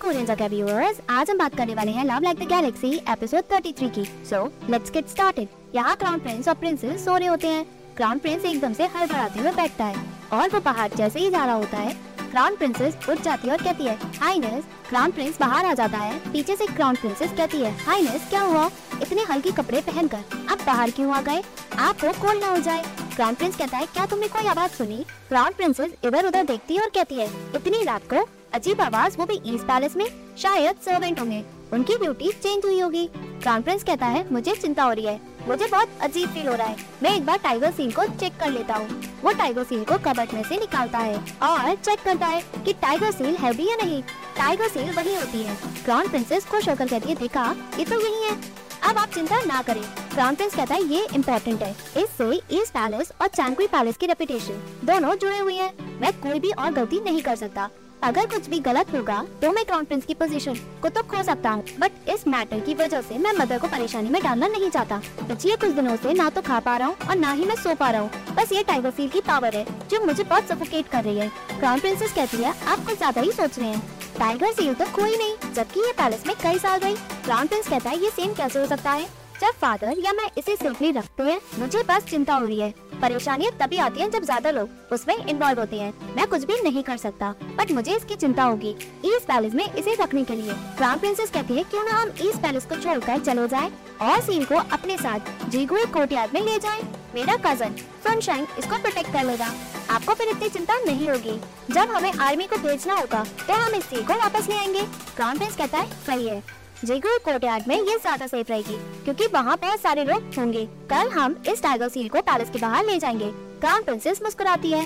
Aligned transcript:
आज 0.00 1.30
हम 1.30 1.38
बात 1.38 1.54
करने 1.56 1.74
वाले 1.74 1.90
हैं 1.90 2.04
love 2.04 2.22
like 2.22 2.38
the 2.38 2.46
galaxy 2.48 2.90
episode 3.10 3.44
33 3.44 3.88
की। 3.90 4.04
सो 4.26 4.44
लेट्स 4.70 4.90
गेट 4.90 5.08
स्टार्टेड 5.08 5.48
यहाँ 5.74 5.94
क्राउन 5.96 6.18
प्रिंस 6.18 6.48
और 6.48 6.54
प्रिंसेस 6.54 7.04
सो 7.04 7.16
रहे 7.16 7.28
होते 7.28 7.48
हैं। 7.48 7.64
क्राउन 7.96 8.18
प्रिंस 8.18 8.44
एकदम 8.44 8.72
से 8.72 8.86
हड़बड़ाते 8.86 9.40
हुए 9.40 9.50
बैठता 9.52 9.84
है 9.84 10.04
और 10.32 10.48
वो 10.48 10.60
पहाड़ 10.60 10.88
जैसे 10.94 11.20
ही 11.20 11.30
जा 11.30 11.44
रहा 11.44 11.54
होता 11.54 11.76
है। 11.76 11.92
क्राउन 12.30 12.56
प्रिंसेस 12.56 13.08
उठ 13.08 13.20
जाती 13.22 13.48
है 13.48 13.54
और 13.54 13.62
कहती 13.62 13.84
है 13.84 13.98
हाइनेस 14.20 14.64
क्राउन 14.88 15.10
प्रिंस 15.10 15.38
बाहर 15.40 15.66
आ 15.66 15.74
जाता 15.74 15.98
है। 15.98 16.18
पीछे 16.32 16.56
से 16.56 16.66
क्राउन 16.66 16.96
प्रिंसेस 16.96 17.32
कहती 17.32 17.60
है 17.60 17.76
हाइनेस 17.78 18.28
क्या 18.30 18.40
हुआ? 18.40 18.70
इतने 19.02 19.22
हल्के 19.22 19.50
कपड़े 19.52 19.80
पहनकर। 19.80 20.24
आप 20.50 20.58
बाहर 20.66 20.90
क्यों 20.90 21.12
आ 21.12 21.20
गए? 21.20 21.42
आपको 21.78 22.12
कोल्ड 22.20 22.40
ना 22.40 22.50
हो 22.50 22.58
जाए। 22.60 22.84
क्राउन 23.14 23.34
प्रिंस 23.34 23.56
कहता 23.56 23.76
है, 23.76 23.86
क्या 23.86 24.06
तुमने 24.06 24.28
कोई 24.28 24.46
आवाज़ 24.46 24.72
सुनी? 24.72 25.04
क्राउन 25.28 25.52
प्रिंसेस 25.52 25.92
इधर 26.04 26.26
उधर 26.26 26.44
देखती 26.44 26.76
है 26.76 26.82
और 26.82 26.90
कहती 26.94 27.14
है, 27.14 27.30
इतनी 27.56 27.82
रात 27.84 28.02
को 28.12 28.28
अजीब 28.52 28.80
आवाज़ 28.80 29.16
वो 29.18 29.26
भी 29.26 29.40
ईस्ट 29.46 29.64
पैलेस 29.64 29.96
में, 29.96 30.06
शायद 30.38 30.76
सर्वेंट 30.84 31.20
होंगे। 31.20 31.44
उनकी 31.72 31.96
ड्यूटी 31.96 32.32
चेंज 32.32 32.64
हुई 32.64 32.80
होगी। 32.80 33.10
क्राउन 33.16 33.62
प्रिंस 33.62 33.82
कहता 33.84 34.06
है, 34.06 34.32
मुझे 34.32 34.54
चिंता 34.54 34.82
हो 34.82 34.92
रही 34.92 35.04
है। 35.04 35.20
मुझे 35.48 35.66
बहुत 35.66 35.88
अजीब 36.00 36.28
फील 36.28 36.48
हो 36.48 36.54
रहा 36.54 36.66
है। 36.66 36.76
मैं 37.02 37.14
एक 37.16 37.26
बार 37.26 37.38
टाइगर 37.38 37.70
सील 37.70 37.92
को 37.92 38.04
चेक 38.04 38.32
कर 38.40 38.50
लेता 38.50 38.74
हूँ। 38.74 39.02
वो 39.24 39.32
टाइगर 39.32 39.64
सील 39.64 39.84
को 39.84 39.98
कबट 39.98 40.34
में 40.34 40.42
से 40.42 40.56
निकालता 40.56 40.98
है 40.98 41.16
और 41.42 41.74
चेक 41.74 42.02
करता 42.02 42.26
है 42.26 42.42
कि 42.64 42.72
टाइगर 42.72 43.10
सील 43.10 43.36
है 43.36 43.52
भी 43.56 43.68
या 43.70 43.76
नहीं। 43.76 44.02
टाइगर 44.38 44.68
सील 44.68 44.90
वही 44.92 45.14
होती 45.14 45.42
है। 45.42 45.56
क्राउन 45.84 46.08
प्रिंसेस 46.08 46.44
खुश 46.44 46.68
होकर 46.68 46.88
कहती 46.88 47.08
है, 47.08 47.14
देखा, 47.14 47.56
ये 47.78 47.84
तो 47.84 48.00
यही 48.00 48.24
है। 48.24 48.36
अब 48.82 48.98
आप 48.98 49.08
चिंता 49.08 49.40
ना 49.40 49.62
करें। 49.62 49.82
क्राउन 50.14 50.34
प्रिंस 50.34 50.54
कहता 50.54 50.74
है, 50.74 50.82
ये 50.82 51.08
इम्पोर्टेंट 51.14 51.62
है। 51.62 51.70
इससे 51.72 52.56
ईस्ट 52.56 52.72
पैलेस 52.72 53.12
और 53.20 53.26
चैंकुई 53.26 53.66
पैलेस 53.66 53.96
की 53.96 54.06
रेपुटेशन 54.06 54.80
दोनों 54.84 55.14
जुड़े 55.14 55.38
हुए 55.38 55.54
हैं। 55.54 56.00
मैं 56.00 56.12
कोई 56.12 56.40
भी 56.40 56.50
और 56.50 56.72
गलती 56.72 57.00
नहीं 57.00 57.22
कर 57.22 57.36
सकता। 57.36 57.70
अगर 58.02 58.26
कुछ 58.26 58.48
भी 58.48 58.58
गलत 58.60 58.92
होगा 58.94 59.22
तो 59.42 59.50
मैं 59.52 59.64
क्राउन 59.64 59.84
प्रिंस 59.84 60.04
की 60.04 60.14
पोजीशन 60.14 60.54
को 60.82 60.88
तो 60.88 61.02
खो 61.04 61.22
सकता 61.22 61.50
हूँ। 61.50 61.64
बट 61.78 62.08
इस 62.10 62.26
मैटर 62.28 62.60
की 62.60 62.74
वजह 62.74 63.00
से 63.02 63.18
मैं 63.18 63.32
मदर 63.34 63.58
को 63.58 63.68
परेशानी 63.68 64.10
में 64.10 64.22
डालना 64.22 64.48
नहीं 64.48 64.70
चाहता। 64.70 65.00
पिछले 65.20 65.56
कुछ 65.56 65.70
दिनों 65.70 65.96
से 65.96 66.12
ना 66.14 66.28
तो 66.30 66.42
खा 66.42 66.60
पा 66.60 66.76
रहा 66.76 66.88
हूँ 66.88 67.08
और 67.08 67.16
ना 67.16 67.32
ही 67.32 67.44
मैं 67.44 67.56
सो 67.56 67.74
पा 67.74 67.90
रहा 67.90 68.00
हूँ। 68.00 68.34
बस 68.36 68.52
ये 68.52 68.62
टाइगर 68.62 68.90
फील 68.90 69.08
की 69.08 69.20
पावर 69.20 69.56
है, 69.56 69.64
जो 69.90 70.04
मुझे 70.06 70.24
बहुत 70.24 70.48
सफोकेट 70.48 70.88
कर 70.88 71.04
रही 71.04 71.18
है। 71.18 71.28
क्राउन 71.50 71.80
प्रिंसेस 71.80 72.12
कहती 72.12 72.36
है, 72.36 72.54
आप 72.64 72.86
कुछ 72.86 72.96
ज़्यादा 72.98 73.20
ही 73.20 73.32
सोच 73.32 73.58
रहे 73.58 73.68
हैं। 73.68 73.82
टाइगर 74.18 74.52
सील 74.52 74.74
तो 74.74 74.84
कोई 74.94 75.16
नहीं, 75.16 75.52
जबकि 75.54 75.80
ये 75.80 75.92
पैलेस 75.92 76.26
में 76.26 76.34
कई 76.42 76.58
साल 76.58 76.80
रही। 76.80 76.94
क्राउन 77.24 77.46
प्रिंस 77.46 77.68
कहता 77.68 77.90
है, 77.90 78.02
ये 78.02 78.10
सेम 78.10 78.34
कैसे 78.34 78.58
हो 78.58 78.66
सकता 78.66 78.90
है? 78.90 79.06
जब 79.40 79.58
फादर 79.60 79.98
या 79.98 80.12
मैं 80.12 80.28
इसे 80.38 80.54
सेफली 80.56 80.90
रखते 80.92 81.22
हैं, 81.22 81.40
मुझे 81.58 81.82
बस 81.88 82.04
चिंता 82.04 82.34
हो 82.34 82.46
रही 82.46 82.60
है। 82.60 82.70
परेशानियाँ 83.02 83.52
तभी 83.58 83.76
आती 83.78 84.00
हैं 84.00 84.10
जब 84.10 84.22
ज़्यादा 84.24 84.50
लोग 84.50 84.92
उसमें 84.92 85.14
इन्वॉल्व 85.16 85.60
होते 85.60 85.76
हैं। 85.76 86.14
मैं 86.16 86.26
कुछ 86.26 86.44
भी 86.44 86.60
नहीं 86.62 86.82
कर 86.82 86.96
सकता 86.96 87.30
बट 87.58 87.72
मुझे 87.72 87.96
इसकी 87.96 88.14
चिंता 88.16 88.44
होगी 88.44 88.74
ईस्ट 89.04 89.26
पैलेस 89.28 89.54
में 89.54 89.64
इसे 89.64 89.94
रखने 90.00 90.24
के 90.24 90.34
लिए। 90.34 90.54
क्राउन 90.76 90.98
प्रिंसेस 90.98 91.30
कहती 91.30 91.56
है, 91.56 91.64
क्यों 91.64 91.84
ना 91.84 91.90
हम 91.92 92.12
ईस्ट 92.20 92.42
पैलेस 92.42 92.66
को 92.66 92.76
छोड़कर 92.76 93.18
चले 93.20 93.46
जाए 93.48 93.70
और 94.02 94.20
सील 94.22 94.44
को 94.44 94.56
अपने 94.56 94.96
साथ 94.98 95.48
जीगुए 95.50 95.84
कोर्टयार्ड 95.94 96.34
में 96.34 96.40
ले 96.42 96.58
जाए। 96.58 96.82
मेरा 97.14 97.36
कज़न 97.46 97.76
सनशाइन 98.04 98.46
इसको 98.58 98.78
प्रोटेक्ट 98.78 99.12
कर 99.12 99.24
लेगा। 99.24 99.52
आपको 99.90 100.14
फिर 100.14 100.28
इतनी 100.28 100.48
चिंता 100.48 100.78
नहीं 100.80 101.08
होगी। 101.08 101.40
जब 101.70 101.90
हमें 101.90 102.12
आर्मी 102.12 102.46
को 102.46 102.56
भेजना 102.58 102.94
होगा 102.94 103.24
तो 103.46 103.54
हम 103.54 103.74
इस 103.74 103.84
सील 103.84 104.04
को 104.04 104.14
वापस 104.16 104.48
ले 104.48 104.56
आएँगे। 104.56 104.82
क्राउन 105.16 105.38
प्रिंस 105.38 105.56
कहता 105.56 105.78
है, 105.78 105.90
सही 106.06 106.28
है। 106.28 106.42
जेगुए 106.78 107.16
कोर्टयार्ड 107.18 107.64
में 107.68 107.76
ये 107.76 107.96
ज़्यादा 107.96 108.26
सेफ़ 108.26 108.48
रहेगी, 108.48 108.76
क्योंकि 109.04 109.26
वहाँ 109.26 109.56
बहुत 109.62 109.80
सारे 109.80 110.04
लोग 110.04 110.34
होंगे। 110.38 110.64
कल 110.90 111.08
हम 111.10 111.36
इस 111.48 111.62
टाइगर 111.62 111.88
सील 111.88 112.08
को 112.08 112.20
पैलेस 112.22 112.50
के 112.50 112.58
बाहर 112.58 112.84
ले 112.86 112.98
जाएँगे। 112.98 113.30
क्राउन 113.60 113.82
प्रिंसेस 113.82 114.20
मुस्कुराती 114.22 114.70
है। 114.70 114.82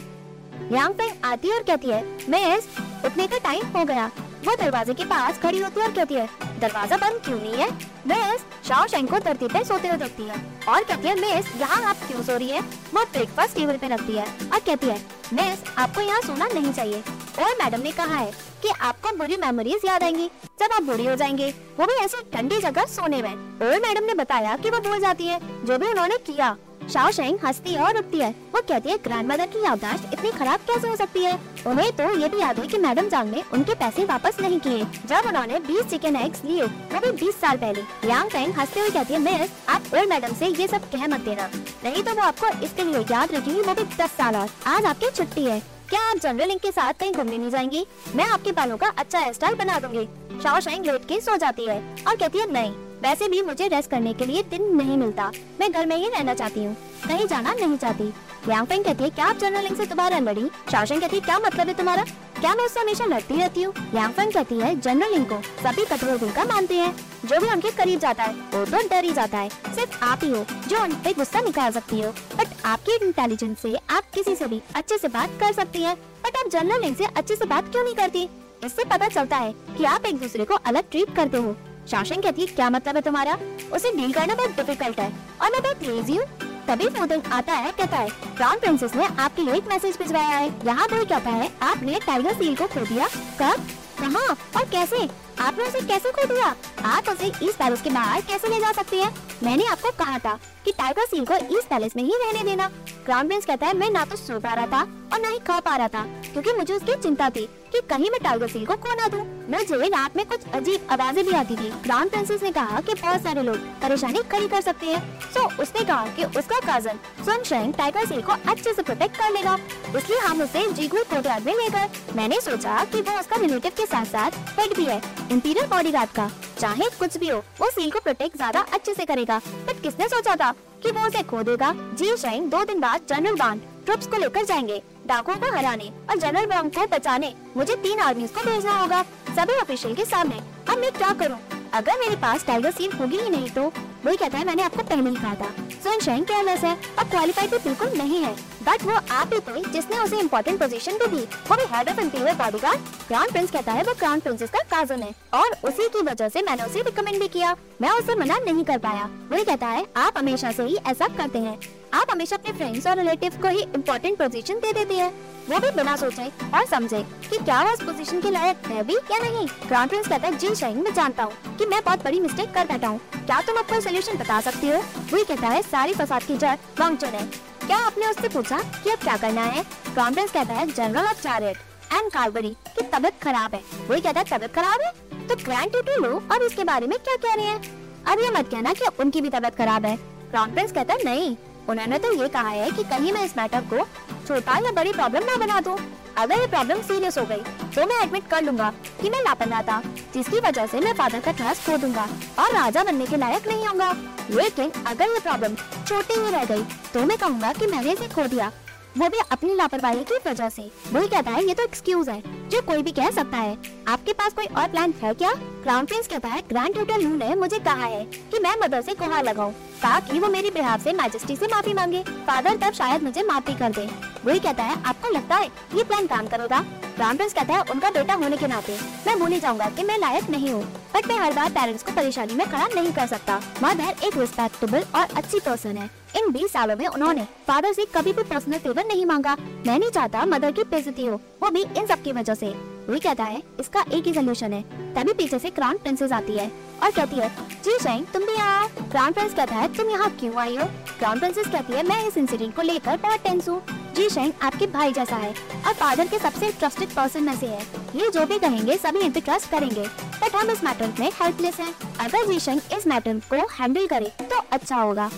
यांग 0.73 0.95
फेंग 0.95 1.25
आती 1.25 1.49
है 1.49 1.55
और 1.55 1.63
कहती 1.63 1.89
है 1.89 2.03
मिस 2.31 2.67
उठने 3.07 3.27
का 3.27 3.39
टाइम 3.41 3.67
हो 3.77 3.85
गया। 3.85 4.11
वो 4.45 4.55
दरवाजे 4.57 4.95
के 4.95 5.05
पास 5.05 5.39
खड़ी 5.39 5.59
होती 5.59 5.81
है 5.81 5.87
और 5.87 5.93
कहती 5.93 6.15
है, 6.15 6.29
दरवाज़ा 6.61 6.97
बंद 6.97 7.21
क्यों 7.25 7.39
नहीं 7.39 7.55
है? 7.55 7.69
मिस 8.07 8.45
शाओ 8.69 8.87
शेंग 8.87 9.09
को 9.09 9.19
धरती 9.19 9.49
पे 9.49 9.65
सोते 9.65 9.89
हुए 9.89 9.97
देखती 9.99 10.23
है 10.23 10.37
और 10.69 10.85
कहती 10.85 11.09
है 11.09 11.15
मिस 11.17 11.55
यहाँ 11.61 11.83
आप 11.85 12.07
क्यों 12.07 12.23
सो 12.23 12.37
रही 12.37 12.49
है? 12.49 12.61
वो 12.95 13.05
ब्रेकफास्ट 13.05 13.57
टेबल 13.57 13.77
पे 13.77 13.89
रखती 13.89 14.13
है 14.13 14.25
और 14.25 14.59
कहती 14.61 14.87
है 14.87 15.01
मिस 15.33 15.65
आपको 15.79 16.01
यहाँ 16.01 16.21
सोना 16.23 16.49
नहीं 16.55 16.73
चाहिए। 16.73 17.03
और 17.39 17.55
मैडम 17.63 17.81
ने 17.81 17.93
कहा 17.93 18.17
है 18.17 18.33
कि 18.63 18.69
आपको 18.81 19.17
बुरी 19.19 19.37
मेमोरीज 19.37 19.85
याद 19.87 20.03
आएँगी। 20.03 20.31
जब 20.63 20.73
आप 20.73 20.83
बुरी 20.83 21.07
हो 21.07 21.17
जाएँगे, 21.17 21.55
वो 21.81 21.87
भी 21.87 21.93
ऐसी 21.93 22.31
ठंडी 22.35 22.59
जगह 22.59 22.85
सोने 22.85 23.23
में। 23.23 23.35
और 23.35 23.81
मैडम 23.81 24.05
ने 24.05 24.15
बताया 24.15 24.57
कि 24.57 24.71
वो 24.71 24.79
भूल 24.79 24.99
जाती 24.99 25.27
है, 25.27 25.67
जो 25.67 25.79
भी 25.79 25.87
उन्होंने 25.87 26.17
किया। 26.17 26.57
शाओ 26.93 27.11
शेंग 27.11 27.39
हंसती 27.45 27.77
और 27.77 27.99
उठती 27.99 28.19
है। 28.19 28.31
वो 28.31 28.61
कहती 28.61 28.91
है 28.91 28.97
ग्रैंड 28.97 29.33
मदर 29.33 29.47
की 29.47 29.65
याददाश्त 29.65 30.11
इतनी 30.13 30.31
खराब 30.31 30.61
कैसे 30.61 30.89
हो 30.89 30.97
सकती 30.97 31.21
है? 31.21 31.39
उन्हें 31.67 31.93
तो 31.93 32.19
ये 32.19 32.29
भी 32.29 32.41
याद 32.41 32.59
है 32.59 32.67
कि 32.67 32.79
मैडम 32.79 33.09
जांग 33.09 33.31
ने 33.31 33.43
उनके 33.53 33.75
पैसे 33.75 34.05
वापस 34.05 34.41
नहीं 34.41 34.61
किए। 34.61 34.85
जब 34.85 35.23
उन्होंने 35.27 35.61
20 35.61 35.85
चिकन 35.85 36.17
एग्स 36.17 36.45
लिए, 36.45 36.63
वो 36.63 37.01
भी 37.01 37.13
20 37.13 37.35
साल 37.35 37.57
पहले। 37.57 38.09
यांग 38.09 38.29
फेंग 38.29 38.55
हँसते 38.55 38.81
हुए 38.81 38.91
कहती 38.91 39.15
है, 39.15 39.21
मिस, 39.21 39.51
आप 39.69 39.83
और 39.95 40.07
मैडम 40.07 40.35
से 40.35 40.47
ये 40.47 40.69
सब 40.69 40.91
कह 40.91 41.07
मत 41.07 41.21
देना। 41.21 41.51
नहीं 41.85 42.03
तो 42.03 42.15
वो 42.15 42.23
आपको 42.23 42.47
इसके 42.47 42.85
लिए 42.85 43.01
याद 43.01 43.35
रखेंगी, 43.35 43.61
वो 43.61 43.75
भी 43.75 43.83
दस 43.83 44.11
साल 44.11 44.37
और। 44.37 44.49
आज 44.67 44.85
आपकी 44.85 45.11
छुट्टी 45.11 45.45
है। 45.45 45.72
क्या 45.93 46.01
आप 46.01 46.17
जनरल 46.17 46.51
इंक 46.51 46.61
के 46.61 46.71
साथ 46.73 46.93
कहीं 46.93 47.13
घूमने 47.13 47.39
नहीं 47.39 47.51
जाएँगी? 47.51 47.85
मैं 48.17 48.25
आपके 48.25 48.53
बालों 48.53 48.77
का 48.77 48.87
अच्छा 48.99 49.19
हेयर 49.19 49.33
स्टाइल 49.33 49.55
बना 49.55 49.79
दूँगी। 49.79 50.05
शाओ 50.43 50.61
शाइन 50.61 50.85
लेट 50.85 51.05
के 51.05 51.21
सो 51.21 51.37
जाती 51.37 51.67
है 51.67 51.77
और 52.09 52.17
कहती 52.17 52.39
है, 52.39 52.51
नहीं, 52.53 52.71
वैसे 53.03 53.29
भी 53.29 53.43
मुझे 53.43 53.67
रेस्ट 53.69 53.91
करने 53.91 54.15
के 54.15 54.27
लिए 54.27 54.43
दिन 54.43 54.65
नहीं 54.77 54.97
मिलता। 54.97 55.31
मैं 55.61 55.71
घर 55.73 55.87
में 55.87 55.97
ही 55.97 56.09
रहना 56.09 56.35
चाहती 56.35 56.65
हूँ। 56.65 56.75
कहीं 57.09 57.27
जाना 57.27 57.53
नहीं 57.53 57.77
चाहती। 57.77 58.09
यांग 58.49 58.67
फेंग 58.67 58.85
कहती 58.85 59.05
है, 59.05 59.11
क्या 59.11 59.27
आप 59.27 59.37
जनरल 59.37 59.67
इंक 59.67 59.77
से 59.77 59.87
दोबारा 59.87 60.19
लड़ी 60.19 60.49
शाइन 60.71 61.01
कहती 61.01 61.17
है, 61.17 61.23
क्या 61.23 61.39
मतलब 61.39 61.69
है 61.69 61.75
तुम्हारा? 61.75 62.05
क्या 62.43 62.55
मैं 62.55 62.65
उससे 62.65 62.81
हमेशा 62.81 63.05
लड़ती 63.05 63.37
रहती 63.37 63.63
हूँ? 63.63 63.75
यांग 63.95 64.13
फेंग 64.13 64.33
कहती 64.33 64.59
है 64.59 64.81
जनरल 64.81 65.11
लिंग 65.11 65.27
को 65.27 65.37
सभी 65.43 65.85
कठोर 65.85 66.17
दिल 66.17 66.33
का 66.33 66.45
मानते 66.45 66.75
हैं। 66.75 66.95
जो 67.25 67.41
भी 67.41 67.49
उनके 67.49 67.71
करीब 67.71 68.01
जाता 68.01 68.23
है, 68.23 68.33
वो 68.33 68.65
तो 68.65 68.89
डर 68.89 69.05
ही 69.05 69.13
जाता 69.13 69.39
है। 69.39 69.49
सिर्फ़ 69.49 70.05
आप 70.05 70.21
ही 70.23 70.31
हो, 70.31 70.45
जो 70.69 70.83
उन 70.83 70.95
पे 70.95 71.13
गुस्सा 71.13 71.41
निकाल 71.41 71.73
सकती 71.73 72.01
हो। 72.01 72.11
बट 72.11 72.47
आपकी 72.65 73.07
इंटेलिजेंस 73.07 73.59
से 73.59 73.75
आप 73.91 74.11
किसी 74.15 74.37
से 74.37 74.47
भी 74.47 74.61
अच्छे 74.75 74.99
से 74.99 75.09
बात 75.09 75.31
कर 75.41 75.53
सकती 75.53 75.83
हैं। 75.83 75.97
बट 75.97 76.37
आप 76.37 76.51
जनरल 76.51 76.81
लिंग 76.81 76.97
से 76.97 77.05
अच्छे 77.05 77.37
से 77.37 77.45
बात 77.45 77.71
क्यों 77.73 77.85
नहीं 77.85 77.95
करती? 77.95 78.29
इससे 78.65 78.85
पता 78.85 79.09
चलता 79.09 79.37
है 79.37 79.53
कि 79.53 79.85
आप 79.85 80.07
एक 80.07 80.19
दूसरे 80.19 80.45
को 80.45 80.55
अलग 80.55 80.91
ट्रीट 80.91 81.17
करते 81.17 81.37
हो। 81.37 81.57
शासन 81.91 82.21
कहती 82.21 82.41
है, 82.41 82.47
क्या 82.47 82.71
मतलब 82.71 82.97
है 82.97 83.03
तुम्हारा? 83.03 83.39
उसे 83.73 83.93
डील 83.93 84.13
करना 84.13 84.35
बहुत 84.35 84.51
डिफ़िकल्ट 84.51 85.01
है। 85.01 85.13
और 85.43 85.51
मैं 85.51 85.63
बहुत 85.63 85.83
लेजी 85.83 86.17
हूँ। 86.17 86.52
तभी 86.69 86.89
फूडिंग 86.89 87.33
आता 87.33 87.53
है, 87.53 87.71
कहता 87.73 87.97
है 87.97 88.09
क्राउन 88.37 88.59
प्रिंसेस 88.59 88.95
ने 88.95 89.07
आपके 89.19 89.43
लिए 89.43 89.55
एक 89.55 89.69
मैसेज 89.69 89.99
भिजवाया 89.99 90.29
है। 90.29 90.67
यहाँ 90.67 90.87
बोल 90.89 91.05
कहता 91.05 91.31
है। 91.31 91.51
आपने 91.63 91.99
टाइगर 92.07 92.35
सील 92.35 92.57
को 92.57 92.67
खो 92.67 92.81
दिया। 92.81 93.09
कब? 93.41 93.67
कहाँ? 94.01 94.27
और 94.57 94.65
कैसे? 94.65 95.09
आपने 95.41 95.65
उसे 95.65 95.81
कैसे 95.81 96.11
खो 96.13 96.27
दिया 96.27 96.55
आप 96.87 97.09
उसे 97.09 97.27
ईस्ट 97.27 97.59
पैलेस 97.59 97.83
के 97.83 97.91
बाहर 97.91 98.21
कैसे 98.23 98.49
ले 98.49 98.61
जा 98.61 98.73
सकती 98.73 98.99
है? 98.99 99.11
मैंने 99.43 99.65
आपको 99.67 99.91
कहा 99.99 100.19
था 100.19 100.39
कि 100.65 100.73
टाइगर 100.73 101.07
सील 101.07 101.25
को 101.27 101.35
ईस्ट 101.59 101.69
पैलेस 101.69 101.97
में 101.97 102.03
ही 102.03 102.17
रहने 102.17 102.45
देना। 102.45 102.69
क्राउन 103.05 103.29
प्रिंस 103.29 103.47
कहता 103.47 103.67
है, 103.67 103.77
मैं 103.77 103.91
ना 103.91 104.05
तो 104.05 104.17
सो 104.17 104.39
पा 104.41 104.53
रहा 104.55 104.67
था 104.67 104.83
और 105.13 105.21
ना 105.21 105.29
ही 105.29 105.39
खा 105.39 105.59
पा 105.61 105.77
रहा 105.77 105.89
था, 105.89 106.05
क्योंकि 106.33 106.53
मुझे 106.53 106.75
उसकी 106.75 106.95
चिंता 107.03 107.29
थी 107.31 107.47
कि 107.73 107.81
कहीं 107.91 108.11
मैं 108.11 108.21
टाइगर 108.23 108.49
सील 108.49 108.67
को 108.67 108.75
खो 108.77 108.95
ना 108.95 109.09
दूँ। 109.09 109.25
मुझे 109.51 109.89
रात 109.89 110.17
में 110.17 110.25
कुछ 110.27 110.41
अजीब 110.55 110.87
आवाज़ें 110.93 111.25
भी 111.25 111.33
आती 111.33 111.57
थी। 111.57 111.71
क्राउन 111.83 112.09
प्रिंसेस 112.09 112.43
ने 112.43 112.51
कहा 112.53 112.81
कि 112.81 112.95
बहुत 112.95 113.23
सारे 113.23 113.43
लोग 113.43 113.57
परेशानी 113.83 114.23
खड़ी 114.33 114.49
कर 114.49 114.61
सकते 114.61 114.87
हैं। 114.87 115.31
सो 115.35 115.49
उसने 115.63 115.85
कहा 115.85 116.07
कि 116.17 116.25
उसका 116.39 116.61
कज़न 116.61 116.99
सुन 117.25 117.43
शेंग 117.45 117.75
टाइगर 117.75 118.07
सील 118.07 118.23
को 118.23 118.33
अच्छे 118.51 118.73
से 118.73 118.83
प्रोटेक्ट 118.83 119.17
कर 119.17 119.33
लेगा। 119.33 119.59
इसलिए 119.97 120.19
हम 120.19 120.43
उसे 120.43 120.67
जीगुई 120.73 121.03
कोर्टयार्ड 121.05 121.47
में 121.47 121.55
ले 121.55 121.69
गए 121.71 121.89
मैंने 122.17 122.41
सोचा 122.41 122.85
कि 122.85 123.01
वो 123.01 123.19
उसका 123.21 123.37
रिलेटिव 123.37 123.73
के 123.77 123.87
साथ 123.87 124.05
साथ 124.07 124.59
हेड 124.59 124.77
भी 124.77 124.85
है। 124.85 125.01
इंटीरियर 125.31 125.67
बॉडी 125.67 125.91
गार्ड 125.91 126.11
का, 126.11 126.31
चाहे 126.59 126.89
कुछ 126.99 127.17
भी 127.19 127.29
हो, 127.29 127.39
वो 127.61 127.71
सील 127.71 127.91
को 127.91 128.01
प्रोटेक्ट 128.01 128.37
ज़्यादा 128.37 128.61
अच्छे 128.73 128.95
से 128.95 129.05
करेगा। 129.05 129.39
बट 129.67 129.83
किसने 129.83 130.09
सोचा 130.09 130.35
था 130.37 130.51
कि 130.83 130.91
वो 130.91 131.07
उसे 131.09 131.23
खो 131.23 131.43
देगा? 131.43 131.73
जी 131.95 132.17
शाइन, 132.17 132.49
दो 132.49 132.65
दिन 132.65 132.81
बाद 132.81 133.07
जनरल 133.09 133.37
बॉन्ड 133.37 133.63
ट्रुप्स 133.85 134.07
को 134.07 134.17
लेकर 134.17 134.45
जाएँगे, 134.45 134.83
डाकुओं 135.07 135.37
को 135.37 135.53
हराने 135.57 135.91
और 136.11 136.19
जनरल 136.19 136.47
बॉन्ड 136.47 136.75
को 136.75 136.87
बचाने। 136.87 137.35
मुझे 137.57 137.77
तीन 137.77 138.01
आर्मी 138.01 138.27
को 138.29 138.45
भेजना 138.45 138.77
होगा, 138.79 139.03
सभी 139.37 139.61
ऑफिशियल 139.61 139.95
के 139.95 140.05
सामने। 140.05 140.41
अब 140.71 140.79
मैं 140.79 140.93
क्या 140.93 141.13
करूँ? 141.13 141.39
अगर 141.75 141.99
मेरे 142.01 142.17
पास 142.17 142.45
टाइगर 142.47 142.71
सील 142.71 142.93
होगी 142.93 143.19
ही 143.19 143.31
नहीं 143.31 143.51
तो? 143.51 143.73
वही 144.07 144.17
कहता 144.17 144.39
है, 144.39 144.45
मैंने 144.45 144.63
आपको 144.63 144.83
पहले 144.83 145.11
ही 145.11 145.17
कहा 145.17 145.35
था। 145.35 145.51
सनशाइन 145.85 146.25
केयरलेस 146.25 146.61
है 146.61 146.75
और 146.99 147.05
क्वालिफाइड 147.05 147.51
भी 147.51 147.59
बिल्कुल 147.59 147.89
नहीं 147.89 148.23
है। 148.23 148.33
बट 148.63 148.83
वो 148.83 148.93
आप 149.11 149.31
ही 149.35 149.41
थे 149.41 149.73
जिसने 149.73 149.99
उसे 149.99 150.19
इम्पोर्टेंट 150.21 150.59
पोजीशन 150.61 150.93
भी 150.93 151.07
दी। 151.07 151.23
वो 151.51 151.57
भी 151.57 151.63
head 151.75 151.89
of 151.89 152.01
interior 152.01 152.35
bodyguard 152.35 152.81
crown 153.09 153.31
prince 153.31 153.51
कहता 153.51 153.73
है, 153.73 153.83
वो 153.83 153.95
क्राउन 153.95 154.21
प्रिंसेस 154.21 154.51
का 154.51 154.59
काजन 154.59 155.03
है। 155.03 155.15
और 155.35 155.57
उसी 155.65 155.89
की 155.89 156.03
वजह 156.03 156.29
से 156.29 156.43
मैंने 156.43 156.63
उसे 156.63 156.83
रिकमेंड 156.83 157.19
भी 157.19 157.29
किया। 157.29 157.57
मैं 157.81 157.91
उसे 157.91 158.15
मना 158.15 158.39
नहीं 158.39 158.65
कर 158.65 158.79
पाया। 158.79 159.11
वही 159.31 159.45
कहता 159.45 159.67
है, 159.67 159.87
आप 159.97 160.19
हमेशा 160.19 160.53
से 160.53 160.63
ही 160.63 160.77
ऐसा 160.87 161.09
करते 161.09 161.39
हैं। 161.39 161.59
आप 161.93 162.11
हमेशा 162.11 162.37
अपने 162.37 162.53
फ्रेंड्स 162.53 162.87
और 162.87 162.97
रिलेटिव 162.97 163.33
को 163.43 163.49
ही 163.49 163.63
इम्पोर्टेंट 163.77 164.19
पोजीशन 164.19 164.55
दे 164.55 164.73
देते 164.73 164.95
हैं। 164.95 165.11
वो 165.49 165.59
भी 165.61 165.71
बिना 165.71 165.97
सोचे 165.97 166.27
और 166.55 166.65
समझे 166.67 167.03
कि 167.31 167.39
क्या 167.39 167.63
वो 167.63 167.73
उस 167.73 167.83
पोजीशन 167.83 168.21
के 168.21 168.31
लायक 168.31 168.67
है 168.67 168.83
भी 168.83 168.95
या 168.95 169.19
नहीं। 169.19 169.47
क्राउन 169.69 169.89
प्रिंस 169.89 170.09
कहता 170.09 170.29
है, 170.29 170.39
जी 170.39 170.55
शाइन 170.55 170.79
मैं 170.79 170.93
जानता 170.95 171.23
हूँ 171.23 171.57
कि 171.59 171.67
मैं 171.67 171.83
बहुत 171.85 172.05
बड़ी 172.05 172.21
मिस्टेक 172.21 172.53
कर 172.55 172.67
बैठा 172.67 172.89
हूँ। 172.89 173.01
क्या 173.17 173.41
तुम 173.41 173.59
अपना 173.59 173.81
सोल्यूशन 173.81 174.19
बता 174.19 174.41
सकती 174.41 174.69
हो? 174.69 174.79
वही 175.13 175.25
कहता 175.25 175.49
है, 175.49 175.63
सारी 175.63 175.95
फसाद 175.95 176.23
की 176.23 176.37
जड़ 176.37 176.55
वांगचुन 176.81 177.09
है। 177.09 177.27
क्या 177.67 177.77
आपने 177.77 178.07
उससे 178.07 178.29
पूछा 178.29 178.59
कि 178.85 178.91
अब 178.91 178.99
क्या 178.99 179.17
करना 179.17 179.43
है? 179.43 179.63
क्राउन 179.93 180.15
प्रिंस 180.15 180.33
कहता 180.33 180.55
है 180.55 180.67
general 180.67 181.05
of 181.05 181.23
chariot 181.23 181.57
and 181.93 182.11
cavalry 182.13 182.57
की 182.69 182.89
तबीयत 182.89 183.21
खराब 183.23 183.55
है। 183.55 183.63
वही 183.89 184.01
कहता 184.01 184.21
है, 184.21 184.27
तबीयत 184.27 184.55
खराब 184.55 184.81
है? 184.81 184.93
तो 185.29 185.37
ग्रैंड 185.45 185.71
ट्यूटर 185.71 186.01
लो 186.01 186.17
अब 186.33 186.43
इसके 186.43 186.65
बारे 186.65 186.87
में 186.87 186.99
क्या 186.99 187.17
कह 187.19 187.35
रहे 187.35 187.47
हैं? 187.47 187.61
अब 188.07 188.21
ये 188.21 188.31
मत 188.31 188.51
कहना 188.51 188.73
कि 188.73 188.87
उनकी 189.01 189.21
भी 189.21 189.31
तबीयत 189.31 189.57
खराब 189.57 189.87
है। 189.87 189.97
क्राउन 189.97 190.53
प्रिंस 190.53 190.73
कहता 190.73 190.95
है, 190.95 191.05
नहीं 191.05 191.37
उन्होंने 191.69 191.99
तो 191.99 192.13
ये 192.13 192.29
कहा 192.29 192.49
है 192.51 192.71
कि 192.71 192.83
कहीं 192.85 193.13
मैं 193.13 193.25
इस 193.25 193.37
मैटर 193.37 193.61
को 193.73 193.85
छोटा 194.27 194.59
या 194.59 194.73
बड़ी 194.73 194.93
प्रॉब्लम 194.93 195.25
ना 195.25 195.37
बना 195.37 195.61
दूँ। 195.61 195.77
अगर 196.19 196.39
ये 196.39 196.47
प्रॉब्लम 196.47 196.81
सीरियस 196.83 197.19
हो 197.19 197.25
गई 197.27 197.71
तो 197.75 197.87
मैं 197.87 198.03
एडमिट 198.03 198.27
कर 198.31 198.43
लूँगा 198.43 198.73
कि 199.01 199.11
मैं 199.11 199.23
लापरवाह 199.25 199.63
था, 199.63 199.81
जिसकी 200.15 200.41
वजह 200.41 200.67
से 200.67 200.81
मैं 200.81 200.93
फादर 200.95 201.21
का 201.21 201.33
ट्रस्ट 201.33 201.67
खो 201.67 201.77
दूँगा 201.79 202.09
और 202.39 202.53
राजा 202.55 202.85
बनने 202.85 203.07
के 203.07 203.17
लायक 203.17 203.49
नहीं 203.49 203.67
होगा 203.67 203.93
लेकिन 204.31 204.71
अगर 204.87 205.09
ये 205.09 205.21
प्रॉब्लम 205.21 205.55
छोटी 205.87 206.15
ही 206.15 206.31
रह 206.31 206.45
गई 206.45 206.63
तो 206.93 207.05
मैं 207.07 207.19
कहूँगा 207.19 207.53
कि 207.53 207.67
मैंने 207.67 207.93
इसे 207.93 208.09
खो 208.09 208.27
दिया। 208.27 208.51
वो 208.99 209.09
भी 209.09 209.19
अपनी 209.31 209.55
लापरवाही 209.55 210.05
की 210.05 210.17
वजह 210.27 210.49
से। 210.49 210.71
वही 210.93 211.09
कहता 211.09 211.31
है, 211.31 211.45
ये 211.45 211.55
तो 211.55 211.63
एक्सक्यूज 211.63 212.09
है। 212.09 212.23
जो 212.53 212.61
कोई 212.61 212.83
भी 212.83 212.93
कह 212.93 213.11
सकता 213.11 213.37
है। 213.37 213.57
आपके 213.89 214.13
पास 214.13 214.33
कोई 214.33 214.47
और 214.47 214.69
प्लान 214.69 214.93
है 215.03 215.13
क्या? 215.15 215.31
क्राउन 215.63 215.87
प्रिंस 215.87 216.09
कहता 216.09 216.29
है 216.29 216.41
ग्रैंड 216.49 216.75
ट्यूटर 216.75 216.99
लू 216.99 217.15
ने 217.17 217.35
मुझे 217.35 217.59
कहा 217.59 217.85
है 217.85 218.05
कि 218.05 218.39
मैं 218.39 218.55
मदर 218.63 218.83
से 218.83 218.95
गुहार 218.95 219.25
लगाऊँ, 219.25 219.53
ताकि 219.83 220.19
वो 220.19 220.29
मेरी 220.29 220.51
बिहार 220.51 220.81
से 220.81 220.93
मैजेस्टी 220.93 221.37
से 221.37 221.47
माफ़ी 221.47 221.75
मांगे। 221.75 222.03
फादर 222.27 222.57
तब 222.57 222.73
शायद 222.73 223.03
मुझे 223.03 223.23
माफ़ी 223.23 223.55
कर 223.55 223.71
दे। 223.71 223.89
वही 224.25 224.39
कहता 224.39 224.63
है, 224.63 224.83
आपको 224.83 225.11
लगता 225.11 225.37
है 225.37 225.47
ये 225.75 225.85
प्लान 225.85 226.07
काम 226.07 226.27
करेगा? 226.27 226.61
क्राउन 226.97 227.17
प्रिंस 227.17 227.33
कहता 227.35 227.55
है, 227.55 227.63
उनका 227.71 227.91
बेटा 227.91 228.15
होने 228.15 228.37
के 228.37 228.47
नाते 228.47 228.79
मैं 229.07 229.19
भूल 229.19 229.39
जाऊँगा 229.39 229.69
कि 229.69 229.83
मैं 229.83 229.99
लायक 229.99 230.31
नहीं 230.31 230.53
हूँ 230.53 230.63
बट 230.95 231.07
मैं 231.09 231.19
हर 231.19 231.33
बार 231.33 231.51
पेरेंट्स 231.51 231.83
को 231.83 231.93
परेशानी 231.93 232.35
में 232.35 232.47
खड़ा 232.47 232.67
नहीं 232.67 232.93
कर 232.93 233.07
सकता। 233.07 233.41
मदर 233.63 234.07
एक 234.07 234.17
रिस्पेक्टेबल 234.17 234.85
और 234.95 235.17
अच्छी 235.17 235.41
पर्सन 235.41 235.77
है। 235.77 235.91
इन 236.17 236.31
20 236.33 236.53
सालों 236.53 236.77
में 236.77 236.87
उन्होंने 236.87 237.25
फादर 237.47 237.73
से 237.73 237.85
कभी 237.95 238.13
भी 238.13 238.23
पर्सनल 238.23 238.59
फेवर 238.59 238.87
नहीं 238.87 239.07
मांगा। 239.07 239.37
मैं 239.67 239.79
नहीं 239.79 239.91
चाहता 239.91 240.25
मदर 240.27 240.53
की 240.53 240.63
बेइज्जती 240.65 241.05
हो। 241.07 241.21
वो 241.43 241.51
भी 241.51 241.63
इन 241.63 241.87
सब 241.87 242.03
की 242.03 242.13
वजह 242.13 242.35
से। 242.35 242.47
वही 242.89 243.01
कहता 243.01 243.25
है, 243.25 243.43
इसका 243.61 243.85
एक 243.93 244.07
ही 244.07 244.13
सोल्यूशन 244.15 244.53
है। 244.53 244.63
तभी 244.95 245.13
पीछे 245.13 245.39
से 245.39 245.51
क्राउन 245.51 245.77
प्रिंसेस 245.79 246.13
आती 246.13 246.37
है 246.37 246.51
और 246.83 246.91
कहती 246.91 247.17
है, 247.17 247.29
जी 247.65 247.79
शेंग 247.79 248.07
तुम 248.13 248.23
भी 248.23 248.33
यहाँ 248.33 248.69
क्राउन 248.81 249.13
प्रिंस 249.13 249.35
कहता 249.35 249.55
है, 249.55 249.69
तुम 249.75 249.91
यहाँ 249.91 250.11
क्यों 250.21 250.35
आई 250.37 250.57
हो? 250.57 250.65
क्राउन 250.99 251.19
प्रिंसेस 251.19 251.47
कहती 251.47 251.73
है, 251.73 251.83
मैं 251.89 252.07
इस 252.07 252.17
इंसिडेंट 252.17 252.55
को 252.57 252.63
लेकर 252.63 252.97
बहुत 252.97 253.23
टेंस 253.25 253.49
हूँ। 253.49 253.63
जी 253.95 254.09
शेंग 254.11 254.33
आपके 254.43 254.67
भाई 254.67 254.93
जैसा 254.93 255.17
है 255.17 255.31
और 255.31 255.73
फादर 255.75 256.09
के 256.09 256.19
सबसे 256.19 256.51
ट्रस्टेड 256.53 256.95
पर्सन 256.95 257.23
में 257.23 257.37
से 257.37 257.47
है। 257.47 257.63
ये 257.97 258.11
जो 258.11 258.25
भी 258.27 258.39
कहेंगे, 258.39 258.77
सभी 258.77 259.01
इन 259.01 259.13
पे 259.13 259.21
ट्रस्ट 259.21 259.51
करेंगे। 259.51 259.83
बट 259.83 260.37
हम 260.37 260.51
इस 260.51 260.65
मैटर 260.65 260.93
में 261.01 261.11
हेल्पलेस 261.13 261.61
हैं। 261.61 261.75
अगर 262.01 262.27
जी 262.27 262.39
शेंग 262.41 262.61
इस 262.77 262.87
मैटर 262.87 263.21
को 263.31 263.47
हैंडल 263.55 263.87
करे 263.87 264.13
तो 264.23 264.43
अच्छा 264.53 264.77
होगा। 264.77 265.11